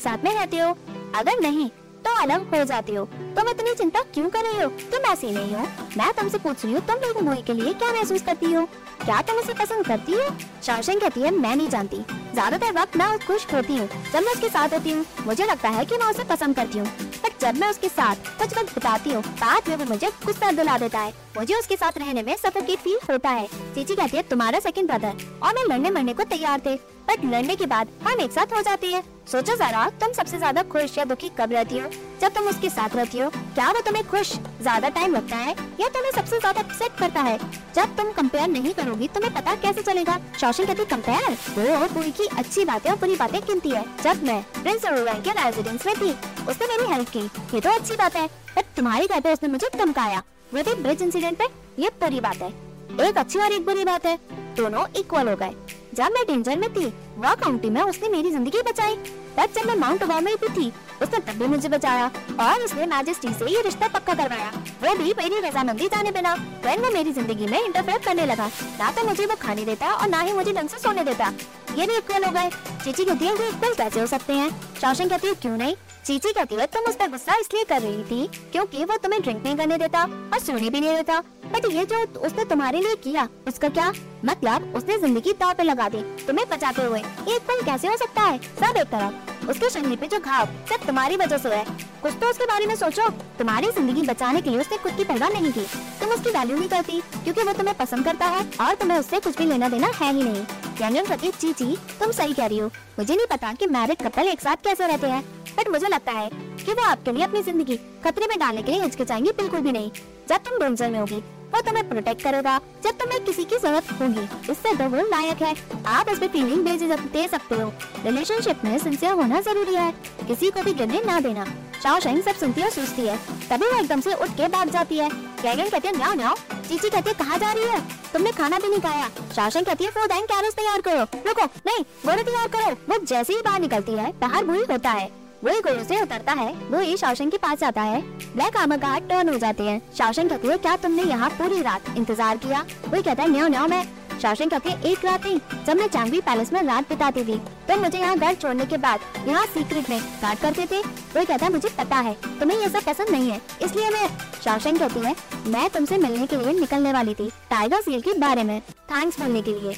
साथ 0.00 0.24
में 0.24 0.32
रहते 0.34 0.58
हो। 0.58 0.70
अगर 1.16 1.40
नहीं 1.40 1.68
तो 2.04 2.10
अलग 2.22 2.54
हो 2.54 2.64
जाते 2.64 2.94
हो। 2.94 3.04
तुम 3.36 3.48
इतनी 3.48 3.74
चिंता 3.74 4.00
क्यों 4.14 4.28
कर 4.30 4.44
रही 4.44 4.62
हो? 4.62 4.68
तुम 4.92 5.10
ऐसी 5.12 5.30
नहीं 5.30 5.54
हो। 5.54 5.66
मैं 5.96 6.12
तुमसे 6.12 6.38
पूछ 6.38 6.64
रही 6.64 6.74
हूँ, 6.74 6.80
तुम 6.86 6.96
मेरी 6.96 7.20
मूवी 7.20 7.42
के 7.42 7.52
लिए 7.52 7.72
क्या 7.72 7.92
महसूस 7.92 8.22
करती 8.22 8.52
हो? 8.52 8.64
क्या 9.04 9.20
तुम 9.22 9.36
उसे 9.36 9.52
पसंद 9.54 9.86
करती 9.86 10.12
हो? 10.12 10.28
शासन 10.62 10.98
कहती 10.98 11.20
है, 11.20 11.30
मैं 11.30 11.54
नहीं 11.56 11.68
जानती। 11.68 11.96
ज़्यादातर 12.32 12.72
वक्त 12.72 12.96
मैं 12.96 13.18
खुश 13.18 13.46
होती 13.54 13.76
हूँ, 13.76 13.88
जब 14.12 14.20
मैं 14.20 14.32
उसके 14.32 14.48
साथ 14.48 14.74
होती 14.74 14.90
हूँ। 14.90 15.04
मुझे 15.26 15.46
लगता 15.46 15.68
है 15.68 15.84
कि 15.84 15.96
मैं 15.96 16.06
उसे 16.06 16.24
पसंद 16.24 16.56
करती 16.56 16.78
हूँ। 16.78 16.86
पर 17.22 17.32
जब 17.40 17.58
मैं 17.60 17.68
उसके 17.70 17.88
साथ 17.88 18.30
कुछ 18.38 18.56
वक्त 18.58 18.74
बिताती 18.74 19.12
हूँ, 19.12 19.22
बाद 19.22 19.68
में 19.68 19.76
वो 19.76 19.84
मुझे 19.84 20.10
गुस्सा 20.24 20.50
दिला 20.52 20.78
देता 20.78 20.98
है। 20.98 21.12
मुझे 21.36 21.54
उसके 21.54 21.76
साथ 21.76 21.98
रहने 21.98 22.22
में 22.22 22.34
सफोकेट 22.36 22.78
फील 22.78 22.98
होता 23.10 23.30
है। 23.30 23.46
चीची 23.74 23.94
कहती 23.94 24.16
है, 24.16 24.22
तुम्हारा 24.22 24.60
सेकंड 24.60 24.90
ब्रदर 24.90 25.26
और 25.42 25.54
मैं 25.54 25.64
लड़ने 25.66 25.90
मरने 25.90 26.14
को 26.14 26.24
तैयार 26.26 26.62
थे। 26.66 26.76
बट 27.08 27.24
लड़ने 27.24 27.56
के 27.56 27.66
बाद 27.66 27.88
हम 28.02 28.20
एक 28.20 28.32
साथ 28.32 28.54
हो 28.56 28.60
जाते 28.62 28.86
हैं। 28.86 29.02
सोचो 29.26 29.54
जरा, 29.56 29.88
तुम 30.00 30.12
सबसे 30.12 30.38
ज़्यादा 30.38 30.62
खुश 30.64 30.96
या 30.98 31.04
दुखी 31.04 31.28
कब 31.38 31.52
रहती 31.52 31.78
हो? 31.78 31.88
जब 32.20 32.34
तुम 32.34 32.46
उसके 32.48 32.70
साथ 32.70 32.96
रहती 32.96 33.18
हो, 33.18 33.28
क्या 33.30 33.70
वो 33.70 33.80
तुम्हें 33.80 34.06
खुश, 34.08 34.32
ज़्यादा 34.60 34.88
टाइम 34.88 35.14
लगता 35.14 35.36
है, 35.36 35.54
या 35.80 35.88
तुम्हें 35.88 36.10
सबसे 36.12 36.38
ज़्यादा 36.38 36.60
अपसेट 36.60 36.98
करता 36.98 37.20
है? 37.20 37.38
जब 37.74 37.96
तुम 37.96 38.10
कंपेयर 38.12 38.48
नहीं 38.48 38.72
करोगी, 38.74 39.08
तुम्हें 39.08 39.32
पता 39.34 39.54
कैसे 39.56 39.82
चलेगा? 39.82 40.18
शौशन 40.40 40.66
कहती 40.66 40.84
कंपेयर 40.86 41.30
वो 41.58 41.86
पूरी 41.88 42.10
की 42.10 42.26
अच्छी 42.38 42.64
बातें 42.64 42.90
और 42.90 42.96
बुरी 42.96 43.16
बातें 43.16 43.40
गिनती 43.40 43.70
है। 43.70 43.84
जब 44.02 44.24
मैं 44.24 44.42
प्रिंस 44.54 44.82
के 44.84 45.30
रेजिडेंस 45.32 45.86
में 45.86 45.94
थी, 45.96 46.10
उसने 46.48 46.66
मेरी 46.66 46.92
हेल्प 46.92 47.08
की। 47.08 47.24
ये 47.54 47.60
तो 47.60 47.70
अच्छी 47.70 47.96
बात 47.96 48.16
है 48.16 48.26
बट 48.56 48.74
तुम्हारी 48.76 49.06
घर 49.06 49.20
पे 49.20 49.32
उसने 49.32 49.48
मुझे 49.48 49.68
धमकाया। 49.76 50.22
वो 50.54 50.74
ब्रिज 50.74 51.02
इंसिडेंट 51.02 51.38
पे 51.38 51.44
ये 51.78 51.88
बुरी 52.00 52.20
बात 52.20 52.36
है। 52.36 52.52
एक 53.00 53.18
अच्छी 53.18 53.38
और 53.38 53.52
एक 53.52 53.64
बुरी 53.66 53.84
बात 53.84 54.06
है। 54.06 54.18
दोनों 54.56 54.84
इक्वल 54.98 55.28
हो 55.28 55.36
गए। 55.36 55.54
जब 55.94 56.12
मैं 56.12 56.24
डेंजर 56.26 56.58
में 56.58 56.68
थी, 56.72 56.86
वह 57.18 57.34
काउंटी 57.34 57.70
में 57.70 57.80
उसने 57.82 58.08
मेरी 58.08 58.30
ज़िंदगी 58.30 58.62
बचाई। 58.62 58.94
तब 59.36 59.52
जब 59.54 59.66
मैं 59.66 59.74
माउंट 59.76 60.02
अबा 60.02 60.20
में 60.20 60.34
भी 60.36 60.48
थी 60.50 60.72
उसने 61.02 61.18
तब 61.20 61.38
भी 61.38 61.46
मुझे 61.46 61.68
बचाया 61.68 62.10
और 62.40 62.62
उसने 62.64 62.86
मैजेस्टी 62.86 63.32
से 63.34 63.50
ये 63.50 63.62
रिश्ता 63.62 63.88
पक्का 63.90 64.14
करवाया। 64.14 64.50
वो 64.82 64.94
भी 64.96 65.12
मेरी 65.18 65.40
रजामंदी 65.40 65.88
जाने 65.88 66.10
बिना 66.12 66.34
वह 66.64 66.76
वो 66.76 66.92
मेरी 66.92 67.12
ज़िंदगी 67.12 67.46
में 67.46 67.60
इंटरफेयर 67.60 67.98
करने 68.04 68.26
लगा। 68.26 68.46
ना 68.78 68.90
तो 68.92 69.06
मुझे 69.08 69.26
वो 69.26 69.36
खाने 69.42 69.64
देता 69.64 69.92
और 69.92 70.08
ना 70.08 70.20
ही 70.20 70.32
मुझे 70.32 70.52
ढंग 70.52 70.68
से 70.68 70.78
सोने 70.78 71.04
देता। 71.04 71.32
ये 71.76 71.86
भी 71.86 71.96
इक्वल 71.96 72.24
हो 72.24 72.30
गए। 72.32 72.50
चीची 72.84 73.04
कहती 73.04 73.26
है 73.26 73.48
इक्वल 73.48 73.74
कैसे 73.74 74.00
हो 74.00 74.06
सकते 74.06 74.32
हैं? 74.32 74.50
शौशन 74.80 75.08
कहती 75.08 75.26
है, 75.28 75.34
क्यों 75.34 75.56
नहीं? 75.56 75.74
चीची 76.06 76.32
कहती 76.32 76.54
है, 76.54 76.66
तुम 76.66 76.84
उस 76.88 76.94
पर 76.96 77.08
गुस्सा 77.10 77.34
इसलिए 77.40 77.64
कर 77.64 77.80
रही 77.82 78.02
थी 78.04 78.26
क्योंकि 78.52 78.84
वो 78.84 78.96
तुम्हें 78.96 79.20
ड्रिंक 79.22 79.42
नहीं 79.44 79.56
करने 79.56 79.78
देता 79.78 80.02
और 80.02 80.38
सोने 80.40 80.70
भी 80.70 80.80
नहीं 80.80 80.96
देता। 80.96 81.20
बट 81.52 81.70
ये 81.72 81.84
जो 81.84 82.04
उसने 82.20 82.44
तुम्हारे 82.44 82.80
लिए 82.80 82.94
किया, 83.04 83.28
उसका 83.48 83.68
क्या? 83.70 83.92
मतलब 84.24 84.72
उसने 84.76 84.98
ज़िंदगी 84.98 85.32
दाव 85.40 85.54
पे 85.54 85.62
लगा 85.62 85.88
दी 85.88 86.02
तुम्हें 86.26 86.48
बचाते 86.50 86.84
हुए। 86.84 87.00
एक 87.00 87.42
पल 87.48 87.62
कैसे 87.64 87.88
हो 87.88 87.96
सकता 87.96 88.22
है? 88.22 88.38
सब 88.38 88.76
एक 88.76 88.86
तरफ़। 88.88 89.29
उसके 89.48 89.70
शरीर 89.70 89.96
पे 89.96 90.06
जो 90.06 90.18
घाव, 90.18 90.46
सिर्फ़ 90.68 90.86
तुम्हारी 90.86 91.16
वजह 91.16 91.38
से 91.38 91.48
है। 91.48 91.64
कुछ 92.02 92.12
तो 92.12 92.30
उसके 92.30 92.44
बारे 92.46 92.66
में 92.66 92.74
सोचो। 92.76 93.08
तुम्हारी 93.38 93.70
ज़िंदगी 93.70 94.02
बचाने 94.02 94.40
के 94.40 94.50
लिए 94.50 94.60
उसने 94.60 94.78
खुद 94.78 94.96
की 94.96 95.04
परवाह 95.04 95.28
नहीं 95.30 95.52
की। 95.52 95.64
तुम 96.00 96.10
उसकी 96.10 96.30
वैल्यू 96.30 96.56
नहीं 96.56 96.68
करती, 96.68 97.00
क्योंकि 97.24 97.42
वो 97.42 97.52
तुम्हें 97.52 97.76
पसंद 97.76 98.04
करता 98.04 98.26
है 98.26 98.44
और 98.60 98.74
तुम्हें 98.74 98.98
उससे 98.98 99.20
कुछ 99.20 99.38
भी 99.38 99.46
लेना 99.46 99.68
देना 99.68 99.90
है 99.94 100.12
ही 100.12 100.22
नहीं। 100.22 100.44
व्यंजन 100.78 101.06
प्रतीक 101.06 101.34
जी 101.40 101.52
जी 101.52 101.76
तुम 102.00 102.12
सही 102.12 102.32
कह 102.32 102.46
रही 102.46 102.58
हो। 102.58 102.70
मुझे 102.98 103.14
नहीं 103.14 103.26
पता 103.30 103.52
कि 103.52 103.66
मैरिड 103.68 104.02
कपल 104.02 104.28
एक 104.28 104.40
साथ 104.40 104.64
कैसे 104.64 104.86
रहते 104.86 105.06
हैं 105.06 105.22
बट 105.58 105.68
मुझे 105.68 105.88
लगता 105.88 106.12
है 106.12 106.28
कि 106.64 106.72
वो 106.72 106.82
आपके 106.82 107.12
लिए 107.12 107.24
अपनी 107.24 107.42
ज़िंदगी 107.42 107.76
खतरे 108.04 108.26
में 108.26 108.38
डालने 108.38 108.62
के 108.62 108.72
लिए 108.72 108.82
हिचकिचाएँगे 108.82 109.32
बिल्कुल 109.32 109.60
भी 109.60 109.72
नहीं। 109.72 109.90
जब 110.28 110.36
तुम 110.38 110.58
डेंजर 110.58 110.90
में 110.90 110.98
होगी 111.00 111.22
वो 111.54 111.60
तुम्हें 111.60 111.88
प्रोटेक्ट 111.88 112.22
करेगा, 112.22 112.58
जब 112.84 112.90
तुम्हें 112.90 113.24
किसी 113.24 113.44
की 113.44 113.58
ज़रूरत 113.58 113.90
होगी। 113.92 114.52
इससे 114.52 114.86
वो 114.86 115.06
लायक 115.08 115.42
है। 115.42 115.54
आप 115.86 116.08
इस 116.08 116.18
पे 116.18 116.28
फीलिंग 116.28 116.66
दे 117.12 117.26
सकते 117.28 117.54
हो। 117.54 117.72
रिलेशनशिप 118.04 118.64
में 118.64 118.78
सिंसियर 118.78 119.12
होना 119.12 119.40
ज़रूरी 119.40 119.74
है। 119.74 119.90
किसी 120.26 120.50
को 120.50 120.62
भी 120.62 120.74
गिरने 120.74 121.02
ना 121.04 121.20
देना। 121.20 121.44
शाओ 121.82 121.98
शेंग 122.00 122.22
सब 122.22 122.34
सुनती 122.34 122.62
और 122.62 122.70
सोचती 122.70 123.02
है। 123.02 123.16
तभी 123.50 123.66
वो 123.66 123.78
एकदम 123.78 124.00
से 124.00 124.14
उठ 124.14 124.30
के 124.30 124.48
भाग 124.48 124.70
जाती 124.70 124.98
है। 124.98 125.08
गैगन 125.42 125.68
कहती 125.68 125.88
है 125.88 125.96
न्याओ 125.96 126.14
न्याओ 126.14 126.34
चीची 126.68 126.90
कहती 126.90 127.10
है, 127.10 127.14
कहाँ 127.14 127.38
जा 127.38 127.52
रही 127.52 127.64
है? 127.64 127.80
तुमने 128.12 128.32
खाना 128.32 128.58
भी 128.58 128.68
नहीं 128.68 128.80
खाया। 128.80 129.08
शाओ 129.36 129.64
कहती 129.64 129.84
है 129.84 129.90
फोर 129.90 130.06
कैरोस 130.06 130.54
तैयार 130.54 130.80
करो। 130.80 131.02
रुको, 131.26 131.44
नहीं, 131.44 131.84
बोरे 132.06 132.22
तैयार 132.22 132.48
करो। 132.48 132.72
वो 132.88 133.04
जैसे 133.04 133.32
ही 133.32 133.42
बाहर 133.42 133.60
निकलती 133.60 133.92
है, 133.92 134.12
बाहर 134.20 134.44
बुरी 134.44 134.64
होता 134.70 134.90
है। 134.90 135.08
वही 135.44 135.60
घोड़ों 135.60 135.84
से 135.84 136.00
उतरता 136.02 136.32
है। 136.32 136.52
वो 136.70 136.78
ही 136.80 136.96
शासन 136.96 137.30
के 137.30 137.36
पास 137.38 137.58
जाता 137.58 137.82
है। 137.82 138.00
ब्लैक 138.34 138.56
आर्मर 138.56 138.76
गार्ड 138.78 139.08
टर्न 139.08 139.28
हो 139.28 139.38
जाते 139.38 139.62
हैं। 139.62 139.80
शासन 139.94 140.28
कहती 140.28 140.48
है, 140.48 140.56
क्या 140.58 140.76
तुमने 140.78 141.02
यहाँ 141.04 141.30
पूरी 141.30 141.62
रात 141.62 141.96
इंतज़ार 141.96 142.36
किया? 142.38 142.64
वही 142.88 143.02
कहता 143.02 143.22
है, 143.22 143.30
न्यो 143.30 143.46
न्यो, 143.48 143.66
मैं 143.68 143.84
शासन 144.20 144.48
कहती 144.48 144.90
एक 144.90 145.04
रात 145.04 145.26
नहीं, 145.26 145.38
जब 145.66 145.76
मैं 145.76 145.86
चांगवी 145.88 146.20
पैलेस 146.20 146.52
में 146.52 146.62
रात 146.62 146.88
बिताती 146.88 147.22
थी 147.24 147.36
तो 147.68 147.76
मुझे 147.80 147.98
यहाँ 147.98 148.16
घर 148.16 148.34
छोड़ने 148.34 148.64
के 148.66 148.76
बाद 148.78 149.00
यहाँ 149.28 149.44
सीक्रेट 149.46 149.88
में 149.90 150.00
गार्ड 150.22 150.38
करते 150.38 150.66
थे। 150.66 150.80
वही 150.80 151.24
कहता 151.24 151.46
है, 151.46 151.52
मुझे 151.52 151.68
पता 151.78 151.96
है, 151.98 152.14
तुम्हें 152.40 152.58
ये 152.58 152.68
सब 152.68 152.84
पसंद 152.84 153.10
नहीं 153.10 153.30
है, 153.30 153.40
इसलिए 153.62 153.90
मैं 153.90 154.08
शासन 154.44 154.78
कहती 154.78 155.00
है, 155.00 155.14
मैं 155.46 155.68
तुमसे 155.70 155.98
मिलने 155.98 156.26
के 156.26 156.36
लिए 156.36 156.52
निकलने 156.60 156.92
वाली 156.92 157.14
थी, 157.14 157.30
टाइगर 157.50 157.80
सील 157.80 158.00
के 158.00 158.18
बारे 158.18 158.42
में, 158.42 158.60
थैंक्स 158.60 159.20
बोलने 159.20 159.42
के 159.42 159.52
लिए। 159.52 159.76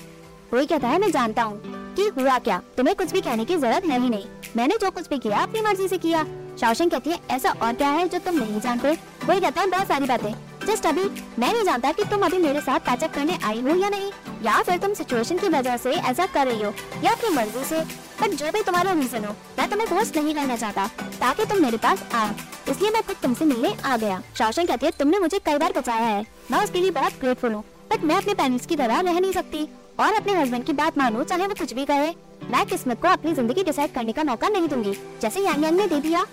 वही 0.52 0.66
कहता 0.66 0.88
है, 0.88 0.98
मैं 1.00 1.10
जानता 1.10 1.42
हूँ। 1.42 1.81
कि 1.96 2.08
हुआ 2.18 2.38
क्या? 2.38 2.60
तुम्हें 2.76 2.96
कुछ 2.96 3.12
भी 3.12 3.20
कहने 3.20 3.44
की 3.44 3.56
ज़रूरत 3.56 3.84
है 3.84 4.00
ही 4.00 4.08
नहीं। 4.08 4.24
मैंने 4.56 4.76
जो 4.76 4.90
कुछ 4.90 5.08
भी 5.08 5.18
किया, 5.18 5.38
अपनी 5.38 5.60
मर्ज़ी 5.60 5.88
से 5.88 5.98
किया। 5.98 6.24
शाओशिंग 6.60 6.90
कहती 6.90 7.10
है, 7.10 7.18
ऐसा 7.30 7.50
और 7.62 7.72
क्या 7.72 7.88
है 7.88 8.08
जो 8.08 8.18
तुम 8.18 8.38
नहीं 8.38 8.60
जानते? 8.60 8.98
वही 9.24 9.40
कहता 9.40 9.60
है, 9.60 9.66
बहुत 9.66 9.88
सारी 9.88 10.06
बातें। 10.06 10.34
जस्ट 10.66 10.86
अभी, 10.86 11.04
मैं 11.38 11.52
नहीं 11.52 11.64
जानता 11.64 11.92
कि 11.92 12.04
तुम 12.04 12.22
अभी 12.22 12.38
मेरे 12.38 12.60
साथ 12.60 12.80
पैचअप 12.80 13.14
करने 13.14 13.38
आई 13.44 13.60
हो 13.60 13.74
या 13.76 13.88
नहीं, 13.88 14.10
या 14.42 14.62
फिर 14.62 14.78
तुम 14.78 14.94
सिचुएशन 14.94 15.38
की 15.38 15.48
वजह 15.48 15.76
से 15.76 15.90
ऐसा 15.90 16.26
कर 16.26 16.46
रही 16.46 16.62
हो, 16.62 16.72
या 17.04 17.12
अपनी 17.12 17.30
मर्ज़ी 17.30 17.64
से। 17.64 17.80
पर 18.20 18.34
जो 18.34 18.52
भी 18.52 18.62
तुम्हारा 18.62 18.92
रीजन 18.92 19.24
हो, 19.24 19.34
मैं 19.58 19.68
तुम्हें 19.70 19.88
फोर्स 19.88 20.16
नहीं 20.16 20.34
करना 20.34 20.56
चाहता, 20.56 20.86
ताकि 21.20 21.44
तुम 21.44 21.62
मेरे 21.62 21.76
पास 21.76 22.04
आओ। 22.14 22.28
इसलिए 22.72 22.90
मैं 22.90 23.02
खुद 23.02 23.16
तुमसे 23.22 23.44
मिलने 23.44 23.74
आ 23.84 23.96
गया। 23.96 24.22
शासन 24.38 24.66
कहती 24.66 24.86
है, 24.86 24.92
तुमने 24.98 25.18
मुझे 25.18 25.38
कई 25.38 25.58
बार 25.58 25.72
बचाया 25.76 26.06
है। 26.06 26.24
मैं 26.50 26.64
उसके 26.64 26.80
लिए 26.80 26.90
बहुत 26.90 27.20
ग्रेटफुल 27.20 27.52
हूँ 27.52 27.64
बट 27.92 28.04
मैं 28.04 28.16
अपने 28.16 28.34
पेरेंट्स 28.34 28.66
की 28.66 28.76
तरह 28.76 29.00
रह 29.00 29.20
नहीं 29.20 29.32
सकती। 29.32 29.68
और 30.00 30.14
अपने 30.14 30.32
हस्बैंड 30.34 30.64
की 30.64 30.72
बात 30.72 30.98
मानो, 30.98 31.22
चाहे 31.24 31.46
वो 31.46 31.54
कुछ 31.58 31.72
भी 31.74 31.84
कहे। 31.84 32.10
मैं 32.50 32.64
किस्मत 32.66 33.00
को 33.02 33.08
अपनी 33.08 33.34
ज़िंदगी 33.34 33.62
डिसाइड 33.64 33.92
करने 33.94 34.12
का 34.12 34.24
मौका 34.24 34.48
नहीं 34.48 34.68
दूँगी। 34.68 34.92
जैसे 35.22 35.40
यांग 35.40 35.64
यांग 35.64 35.76
ने 35.76 35.86
दे 35.86 36.00
दिया। 36.00 36.24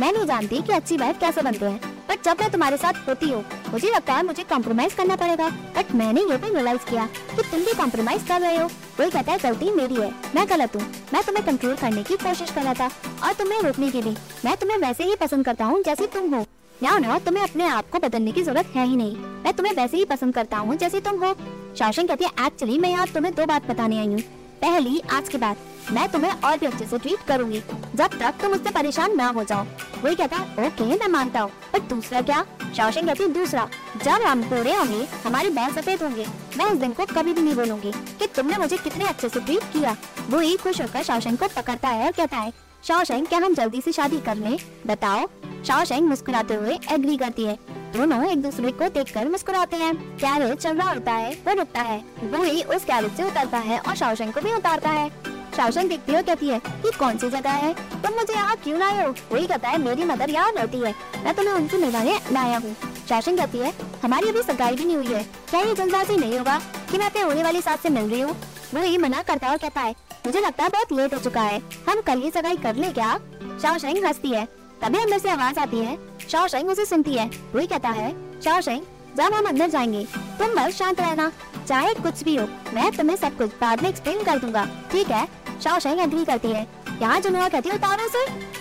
मैं 0.00 0.12
नहीं 0.12 0.26
जानती 0.26 0.60
कि 0.62 0.72
अच्छी 0.72 0.96
वाइफ 0.96 1.18
कैसे 1.20 1.42
बनते 1.42 1.66
हैं। 1.66 1.94
बट 2.08 2.22
जब 2.24 2.40
मैं 2.40 2.50
तुम्हारे 2.50 2.76
साथ 2.76 3.08
होती 3.08 3.30
हूँ, 3.30 3.44
मुझे 3.72 3.90
लगता 3.90 4.14
है 4.14 4.24
मुझे 4.26 4.42
कॉम्प्रोमाइज 4.44 4.94
करना 4.94 5.16
पड़ेगा। 5.16 5.48
बट 5.76 5.92
मैंने 5.94 6.20
ये 6.22 6.36
भी 6.36 6.48
रियलाइज़ 6.48 6.84
किया 6.90 7.06
कि 7.06 7.42
तुम 7.42 7.60
भी 7.60 7.74
कॉम्प्रोमाइज 7.74 8.26
कर 8.28 8.40
रहे 8.40 8.56
हो। 8.56 8.68
कोई 8.96 9.10
कहता 9.10 9.32
है 9.32 9.38
गलती 9.38 9.70
मेरी 9.72 9.94
है, 9.94 10.12
मैं 10.34 10.46
गलत 10.50 10.76
हूँ। 10.76 10.82
मैं 11.12 11.22
तुम्हें 11.24 11.44
कंट्रोल 11.46 11.74
करने 11.76 12.02
की 12.02 12.16
कोशिश 12.16 12.50
कर 12.50 12.62
रहा 12.62 12.74
था 12.74 12.90
और 13.26 13.32
तुम्हें 13.34 13.60
रोकने 13.62 13.90
की 13.90 14.02
भी 14.02 14.16
मैं 14.44 14.56
तुम्हें 14.56 14.78
वैसे 14.78 15.04
ही 15.04 15.16
पसंद 15.16 15.44
करता 15.44 15.64
हूँ 15.64 15.82
जैसे 15.82 16.06
तुम 16.06 16.34
हो। 16.34 16.44
ना 16.82 16.98
ना, 16.98 17.18
तुम्हें 17.18 17.42
अपने 17.42 17.66
आप 17.66 17.90
को 17.90 17.98
बदलने 17.98 18.32
की 18.32 18.42
ज़रूरत 18.42 18.72
है 18.76 18.86
ही 18.86 18.96
नहीं। 18.96 19.16
मैं 19.16 19.52
तुम्हें 19.52 19.74
वैसे 19.74 19.96
ही 19.96 20.04
पसंद 20.04 20.34
करता 20.34 20.56
हूँ 20.56 20.76
जैसे 20.76 21.00
तुम 21.00 21.24
हो। 21.24 21.34
शासन 21.78 22.06
कहती 22.06 22.24
है 22.24 22.46
एक्चुअली 22.46 22.78
मैं 22.78 22.90
यहाँ 22.90 23.06
तुम्हें 23.06 23.34
दो 23.34 23.44
बात 23.46 23.66
बताने 23.66 23.98
आई 23.98 24.06
हूँ। 24.06 24.20
पहली, 24.60 25.00
आज 25.12 25.28
के 25.28 25.38
बाद। 25.38 25.56
मैं 25.92 26.08
तुम्हें 26.08 26.30
और 26.32 26.58
भी 26.58 26.66
अच्छे 26.66 26.86
से 26.86 26.98
ट्रीट 26.98 27.26
करूँगी। 27.28 27.60
जब 27.94 28.18
तक 28.18 28.34
तुम 28.40 28.50
मुझसे 28.50 28.70
परेशान 28.70 29.16
ना 29.16 29.26
हो 29.28 29.44
जाओ। 29.44 29.66
वही 30.04 30.14
कहता 30.14 30.36
है 30.36 30.66
ओके, 30.66 30.84
मैं 30.84 31.08
मानता 31.08 31.40
हूँ। 31.40 31.50
पर 31.72 31.78
दूसरा 31.78 32.22
क्या? 32.22 32.44
शौशन 32.76 33.06
कहती 33.06 33.22
है 33.22 33.32
दूसरा। 33.32 33.68
जब 34.04 34.26
हम 34.26 34.42
पूरे 34.42 34.74
होंगे, 34.74 35.06
हमारे 35.26 35.50
बाल 35.50 35.72
सफ़ेद 35.72 36.02
होंगे। 36.02 36.26
मैं 36.58 36.64
उस 36.64 36.78
दिन 36.78 36.92
को 36.92 37.06
कभी 37.06 37.32
भी 37.32 37.42
नहीं 37.42 37.54
बोलूँगी 37.54 37.92
कि 38.18 38.26
तुमने 38.26 38.56
मुझे 38.56 38.76
कितने 38.76 39.04
अच्छे 39.04 39.28
से 39.28 39.40
ट्रीट 39.40 39.72
किया। 39.72 39.96
वो 40.30 40.38
ही 40.38 40.56
खुश 40.56 40.80
होकर 40.80 41.02
शौशन 41.02 41.36
को 41.36 41.48
पकड़ता 41.56 41.88
है 41.88 42.06
और 42.06 42.12
कहता 42.12 42.36
है 42.36 42.52
शौशन 42.88 43.24
क्या 43.24 43.38
हम 43.38 43.54
जल्दी 43.54 43.80
से 43.80 43.92
शादी 43.92 44.20
कर 44.20 44.36
ले? 44.36 44.58
बताओ। 44.86 45.26
शौशन 45.64 46.04
मुस्कुराते 46.04 46.54
हुए 46.54 46.78
एग्री 46.92 47.16
करती 47.16 47.44
है। 47.44 47.75
दोनों 47.94 48.24
एक 48.24 48.42
दूसरे 48.42 48.70
को 48.72 48.88
देख 48.88 49.12
कर 49.14 49.28
मुस्कुराते 49.28 49.76
हैं। 49.76 49.94
कैरेज 50.18 50.58
चल 50.58 50.76
रहा 50.76 50.90
होता 50.90 51.12
है, 51.12 51.32
वो 51.46 51.54
रुकता 51.54 51.80
है। 51.80 51.98
वो 52.24 52.42
ही 52.42 52.62
उस 52.64 52.84
कैरेज 52.84 53.16
से 53.16 53.22
उतरता 53.22 53.58
है 53.58 53.78
और 53.78 53.96
शौशन 53.96 54.30
को 54.30 54.40
भी 54.40 54.52
उतारता 54.52 54.90
है। 54.90 55.08
शासन 55.56 55.88
देखती 55.88 56.14
हो 56.14 56.22
कहती 56.22 56.48
है 56.48 56.58
कि 56.58 56.90
कौन 56.98 57.18
सी 57.18 57.28
जगह 57.30 57.50
है? 57.50 57.72
तुम 58.02 58.14
मुझे 58.14 58.32
यहाँ 58.32 58.56
क्यों 58.56 58.78
लाए 58.78 59.04
हो? 59.04 59.14
वही 59.32 59.46
कहता 59.46 59.68
है, 59.68 59.78
मेरी 59.78 60.04
मदर 60.04 60.30
यहाँ 60.30 60.52
रहती 60.52 60.78
है। 60.78 60.94
मैं 61.24 61.34
तुम्हें 61.34 61.54
उनसे 61.54 61.76
मिलाने 61.76 62.18
लाया 62.32 62.58
हूँ। 62.58 62.74
शासन 63.08 63.36
कहती 63.36 63.58
है, 63.58 63.72
हमारी 64.02 64.28
अभी 64.28 64.42
सगाई 64.42 64.74
भी 64.74 64.84
नहीं 64.84 64.96
हुई 64.96 65.06
है। 65.06 65.22
क्या 65.50 65.60
ये 65.60 65.74
जल्दबाजी 65.74 66.16
नहीं 66.16 66.38
होगा 66.38 66.58
कि 66.90 66.98
मैं 66.98 67.06
अपने 67.06 67.22
होने 67.22 67.42
वाली 67.42 67.60
सास 67.60 67.80
से 67.80 67.88
मिल 67.88 68.10
रही 68.10 68.20
हूँ? 68.20 68.36
वो 68.74 68.82
ये 68.82 68.98
मना 68.98 69.22
करता 69.22 69.46
है 69.46 69.52
और 69.52 69.58
कहता 69.58 69.80
है, 69.80 69.94
मुझे 70.26 70.40
लगता 70.40 70.64
है 70.64 70.70
बहुत 70.70 70.92
लेट 70.92 71.14
हो 71.14 71.20
चुका 71.20 71.40
है। 71.40 71.62
हम 71.88 72.00
कल 72.00 72.22
ही 72.22 72.30
सगाई 72.30 72.56
कर 72.56 72.76
ले 72.76 72.90
क्या? 72.92 73.16
शाओशेंग 73.62 74.04
हंसती 74.04 74.30
है। 74.30 74.44
तभी 74.82 74.98
अंदर 74.98 75.18
से 75.18 75.30
आवाज़ 75.30 75.58
आती 75.58 75.78
है 75.78 75.96
शाओशेंग 76.30 76.68
उसे 76.68 76.84
सुनती 76.84 77.14
है 77.14 77.30
वही 77.54 77.66
कहता 77.66 77.88
है 77.90 78.10
शाओशेंग 78.42 78.82
जब 79.16 79.34
हम 79.34 79.46
अंदर 79.46 79.68
जाएँगे 79.70 80.04
तुम 80.38 80.54
बस 80.54 80.76
शांत 80.76 81.00
रहना 81.00 81.30
चाहे 81.68 81.94
कुछ 81.94 82.22
भी 82.24 82.36
हो 82.36 82.46
मैं 82.74 82.90
तुम्हें 82.92 83.16
सब 83.16 83.36
कुछ 83.36 83.50
बाद 83.60 83.82
में 83.82 83.88
एक्सप्लेन 83.88 84.24
कर 84.24 84.38
दूँगा 84.38 84.64
ठीक 84.92 85.10
है 85.10 85.26
शाओशेंग 85.62 86.00
एग्री 86.00 86.24
करती 86.24 86.48
है 86.48 86.66
यहाँ 87.00 87.20
जुनूआ 87.20 87.48
कहती 87.48 87.68
है 87.68 87.74
उतारो 87.74 88.08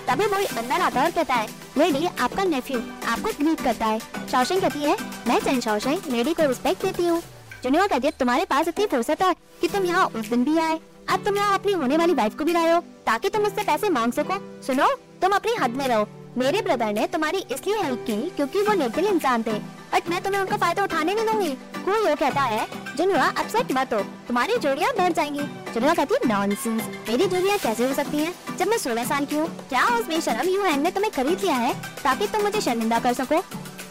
तभी 0.07 0.25
वो 0.25 0.37
अंदर 0.57 0.81
आता 0.81 0.99
है 0.99 1.05
और 1.05 1.11
कहता 1.11 1.33
है 1.33 1.47
लेडी 1.77 2.05
आपका 2.05 2.43
नेफ्यू 2.43 2.79
आपको 3.07 3.31
ग्रीट 3.39 3.61
करता 3.61 3.85
है 3.85 3.99
शाओशेंग 4.31 4.61
कहती 4.61 4.79
है 4.79 4.95
मैं 5.27 5.39
चैन 5.39 5.61
शाओशेंग 5.61 6.11
लेडी 6.11 6.33
को 6.33 6.47
रिस्पेक्ट 6.47 6.85
देती 6.85 7.05
हूँ 7.07 7.21
जुनूआ 7.63 7.87
कहती 7.87 8.07
है 8.07 8.13
तुम्हारे 8.19 8.45
पास 8.45 8.67
इतनी 8.67 8.85
फुर्सत 8.85 9.21
है 9.21 9.33
कि 9.61 9.67
तुम 9.67 9.85
यहाँ 9.85 10.05
उस 10.15 10.29
दिन 10.29 10.43
भी 10.43 10.57
आए 10.57 10.79
अब 11.09 11.23
तुम 11.25 11.37
यहाँ 11.37 11.57
अपनी 11.59 11.71
होने 11.73 11.97
वाली 11.97 12.13
वाइफ 12.13 12.37
को 12.37 12.43
भी 12.43 12.53
लाए 12.53 12.71
हो 12.71 12.79
ताकि 13.05 13.29
तुम 13.29 13.43
उससे 13.43 13.63
पैसे 13.63 13.89
मांग 13.89 14.13
सको 14.13 14.39
सुनो 14.63 14.87
तुम 15.21 15.31
अपनी 15.31 15.55
हद 15.55 15.71
में 15.71 15.87
रहो 15.87 16.07
मेरे 16.37 16.61
ब्रदर 16.61 16.93
ने 16.93 17.05
तुम्हारी 17.07 17.37
इसलिए 17.51 17.75
हेल्प 17.77 17.99
की 18.01 18.15
क्योंकि 18.29 18.61
वो 18.61 18.73
नेकल 18.73 19.05
इंसान 19.07 19.43
थे। 19.43 19.53
बट 19.93 20.09
मैं 20.09 20.21
तुम्हें 20.23 20.39
उनका 20.41 20.57
फ़ायदा 20.57 20.83
उठाने 20.83 21.13
नहीं 21.15 21.25
दूँगी। 21.25 21.49
कोई 21.85 22.07
ये 22.07 22.15
कहता 22.15 22.41
है 22.41 22.65
जुनुआ 22.97 23.27
अपसेट 23.29 23.71
मत 23.71 23.93
हो, 23.93 23.99
तुम्हारी 24.27 24.57
जोड़िया 24.57 24.91
बढ़ 24.97 25.13
जाएँगी। 25.13 25.43
जुनुआ 25.73 25.93
कहती 25.93 26.15
है 26.15 26.27
नॉनसेंस 26.29 26.81
मेरी 27.09 27.27
जोड़िया 27.27 27.57
कैसे 27.57 27.87
हो 27.87 27.93
सकती 27.93 28.17
है? 28.17 28.33
जब 28.57 28.67
मैं 28.67 28.77
सोलह 28.77 29.05
साल 29.05 29.25
की 29.25 29.35
हूँ, 29.35 29.47
क्या 29.69 29.85
उस 29.97 30.07
बेशरम 30.07 30.49
यू 30.49 30.63
ने 30.75 30.91
तुम्हें 30.91 31.11
खरीद 31.13 31.41
लिया 31.41 31.55
है 31.55 31.73
ताकि 32.03 32.27
तुम 32.27 32.41
मुझे 32.41 32.61
शर्मिंदा 32.61 32.99
कर 32.99 33.13
सको? 33.13 33.41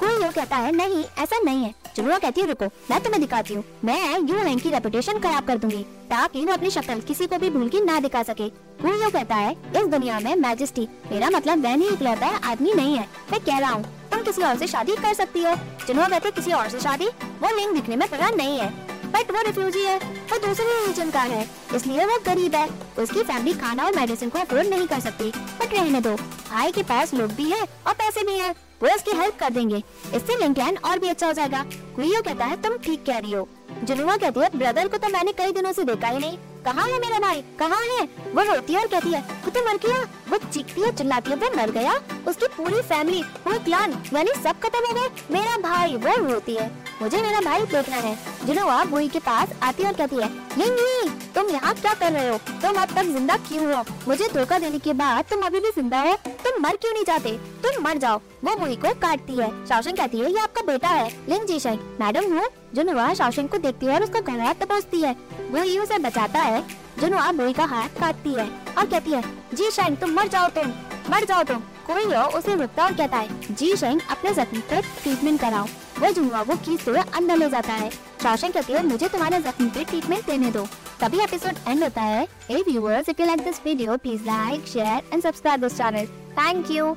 कोई 0.00 0.22
यो 0.22 0.30
कहता 0.30 0.56
है, 0.56 0.72
नहीं, 0.72 1.04
ऐसा 1.18 1.38
नहीं 1.44 1.64
है। 1.64 1.74
जुनुआ 1.96 2.18
कहती 2.18 2.40
हूँ, 2.40 2.48
रुको, 2.48 2.66
मैं 2.90 3.02
तुम्हें 3.02 3.20
दिखाती 3.20 3.54
हूँ। 3.54 3.64
मैं 3.84 4.18
यू 4.20 4.36
हैंग 4.36 4.60
की 4.60 4.70
रेपुटेशन 4.70 5.18
खराब 5.18 5.46
कर 5.46 5.58
दूँगी, 5.58 5.82
ताकि 6.10 6.44
वो 6.44 6.52
अपनी 6.52 6.70
शक्ल 6.70 7.00
किसी 7.00 7.26
को 7.26 7.38
भी 7.38 7.50
भूल 7.50 7.68
की 7.68 7.80
ना 7.80 7.98
दिखा 8.00 8.22
सके। 8.22 8.46
वो 8.82 8.94
यू 8.94 9.10
कहता 9.10 9.34
है, 9.34 9.52
इस 9.76 9.86
दुनिया 9.86 10.18
में 10.20 10.34
मैजेस्टी 10.36 10.88
मेरा 11.12 11.30
मतलब 11.30 11.62
वह 11.64 11.76
नहीं 11.76 11.90
इकलौता 11.90 12.26
है, 12.26 12.40
आदमी 12.42 12.72
नहीं 12.72 12.96
है। 12.96 13.06
मैं 13.32 13.40
कह 13.40 13.58
रहा 13.58 13.70
हूँ, 13.70 13.84
तुम 14.12 14.22
किसी 14.22 14.42
और 14.42 14.54
ऐसी 14.54 14.66
शादी 14.66 14.96
कर 14.96 15.14
सकती 15.14 15.42
हो। 15.44 15.54
जुनुआ 15.86 16.08
कहते 16.08 16.30
किसी 16.30 16.52
और 16.52 16.66
ऐसी 16.66 16.80
शादी, 16.80 17.08
वो 17.42 17.56
लिंग 17.56 17.74
दिखने 17.74 17.96
में 17.96 18.08
पता 18.08 18.30
नहीं 18.30 18.58
है। 18.58 18.72
बट 19.14 19.30
वो 19.30 19.42
रिफ्यूजी 19.46 19.80
है, 19.80 19.96
वो 20.30 20.38
दूसरे 20.38 20.66
रिलीजन 20.66 21.10
का 21.10 21.20
है, 21.22 21.46
इसलिए 21.74 22.04
वो 22.04 22.18
गरीब 22.26 22.54
है। 22.54 22.68
उसकी 22.98 23.22
फैमिली 23.22 23.52
खाना 23.58 23.84
और 23.84 23.96
मेडिसिन 23.96 24.28
को 24.28 24.38
अफोर्ड 24.38 24.68
नहीं 24.68 24.86
कर 24.86 25.00
सकती। 25.00 25.30
बट 25.30 25.74
रहने 25.74 26.00
दो 26.00 26.14
भाई 26.14 26.72
के 26.72 26.82
पास 26.82 27.14
लोग 27.14 27.32
भी 27.32 27.50
है 27.50 27.60
और 27.60 27.92
पैसे 27.92 28.22
भी 28.22 28.38
है, 28.38 28.50
वो 28.82 28.88
इसकी 28.88 29.16
हेल्प 29.18 29.38
कर 29.40 29.50
देंगे। 29.50 29.82
इससे 30.14 30.36
लिंकलैंड 30.36 30.78
और 30.84 30.98
भी 30.98 31.08
अच्छा 31.08 31.26
हो 31.26 31.32
जाएगा। 31.32 31.64
कुयो 31.96 32.22
कहता 32.22 32.44
है, 32.44 32.62
तुम 32.62 32.76
ठीक 32.78 33.04
कह 33.06 33.18
रही 33.18 33.32
हो। 33.32 33.48
जुनुआ 33.84 34.16
कहती 34.16 34.40
है 34.40 34.48
ब्रदर 34.56 34.88
को 34.88 34.98
तो 34.98 35.08
मैंने 35.08 35.32
कई 35.34 35.52
दिनों 35.52 35.72
से 35.72 35.84
देखा 35.84 36.08
ही 36.08 36.18
नहीं। 36.18 36.36
कहाँ 36.64 36.86
है 36.88 36.98
मेरा 37.00 37.18
भाई? 37.20 37.42
कहाँ 37.58 37.80
है? 37.80 38.04
वो 38.34 38.42
रोती 38.44 38.72
है 38.72 38.80
और 38.80 38.86
कहती 38.86 39.12
है, 39.12 39.20
वो 39.44 39.50
तो 39.50 39.64
मर 39.64 39.76
गया। 39.78 40.00
वो 40.28 40.36
चीखती 40.44 40.80
है 40.80 40.94
चिल्लाती 40.96 41.30
है, 41.30 41.36
वो 41.36 41.50
मर 41.56 41.70
गया। 41.70 41.92
उसकी 42.28 42.46
पूरी 42.56 42.80
फैमिली 42.82 43.22
वो 43.46 43.58
क्लान 43.64 43.92
यानी 44.14 44.32
सब 44.42 44.60
खत्म 44.60 44.86
हो 44.86 44.94
गए। 44.94 45.08
मेरा 45.30 45.56
भाई, 45.60 45.96
वो 45.96 46.16
रोती 46.24 46.54
है। 46.54 46.70
मुझे 47.02 47.20
मेरा 47.22 47.40
भाई 47.40 47.62
देखना 47.66 47.96
है। 47.96 48.16
जुनुआ 48.46 48.82
बुई 48.84 49.08
के 49.08 49.18
पास 49.20 49.52
आती 49.62 49.84
और 49.84 49.92
कहती 49.94 50.16
है 50.16 50.28
लिंगी 50.58 51.08
तुम 51.34 51.48
यहाँ 51.50 51.74
क्या 51.74 51.92
कर 51.94 52.12
रहे 52.12 52.28
हो? 52.28 52.36
तुम 52.62 52.80
अब 52.82 52.94
तक 52.94 53.04
ज़िंदा 53.04 53.36
क्यों 53.38 53.74
हो? 53.74 53.82
मुझे 54.08 54.28
धोखा 54.34 54.58
देने 54.58 54.78
के 54.78 54.92
बाद 54.94 55.24
तुम 55.30 55.42
अभी 55.46 55.60
भी 55.60 55.70
ज़िंदा 55.72 56.00
हो। 56.00 56.14
तुम 56.44 56.62
मर 56.62 56.76
क्यों 56.76 56.92
नहीं 56.92 57.04
जाते? 57.04 57.32
तुम 57.62 57.82
मर 57.84 57.98
जाओ। 57.98 58.20
वो 58.44 58.56
बुई 58.56 58.76
को 58.76 58.92
काटती 59.00 59.36
है। 59.36 59.50
शासन 59.66 59.92
कहती 59.92 60.18
है, 60.18 60.30
ये 60.32 60.38
आपका 60.38 60.62
बेटा 60.62 60.88
है। 60.88 61.08
लिंग 61.28 61.46
जी 61.46 61.58
मैडम 62.00 62.32
हूँ। 62.32 62.48
जुनुआ 62.74 63.12
शासन 63.14 63.46
को 63.46 63.58
देखती 63.58 63.86
है 63.86 63.94
और 63.94 64.02
उसका 64.02 64.20
गला 64.22 64.52
दबोचती 64.54 65.00
है। 65.02 65.14
वो 65.50 65.62
ही 65.62 65.78
उसे 65.78 65.98
बचाता 66.00 66.40
है 66.40 66.64
जुनुआ 67.00 67.30
बुई 67.32 67.52
का 67.52 67.64
हाथ 67.66 68.00
काटती 68.00 68.34
है 68.34 68.48
और 68.78 68.86
कहती 68.86 69.10
है 69.10 69.22
जी 69.54 69.70
शेंग 69.70 69.96
तुम 69.96 70.10
मर 70.12 70.28
जाओ 70.28 70.48
तुम, 70.50 70.72
मर 71.10 71.24
जाओ 71.24 71.42
तुम। 71.44 71.62
कोई 71.86 72.04
हो, 72.04 72.22
उसे 72.28 72.54
रुकता 72.54 72.84
और 72.84 72.92
कहता 72.92 73.16
है 73.16 73.54
जी 73.54 73.76
शेंग 73.76 74.00
अपने 74.10 74.32
जख्म 74.34 74.60
पर 74.60 74.80
ट्रीटमेंट 75.02 75.40
कराओ। 75.40 75.66
वो 76.00 76.10
जुनुआ 76.12 76.40
वो 76.42 76.56
खींचते 76.56 76.90
हुए 76.90 77.00
अंदर 77.16 77.36
ले 77.36 77.48
जाता 77.50 77.72
है। 77.72 77.90
शौशन 78.22 78.50
कहती 78.50 78.72
है, 78.72 78.86
मुझे 78.86 79.08
तुम्हारे 79.08 79.38
जख्म 79.40 79.68
पे 79.68 79.84
ट्रीटमेंट 79.84 80.26
देने 80.26 80.50
दो। 80.50 80.66
तभी 81.00 81.18
एपिसोड 81.22 81.56
एंड 81.68 81.82
होता 81.82 82.02
है। 82.02 82.26
ए 82.50 82.62
viewers 82.68 83.08
if 83.08 83.20
you 83.20 83.26
like 83.26 83.44
this 83.44 83.60
video 83.64 83.96
please 83.96 84.24
like 84.26 84.66
share 84.68 85.02
and 85.12 85.22
subscribe 85.22 85.60
this 85.60 85.76
channel 85.78 86.06
thank 86.38 86.70
you 86.70 86.96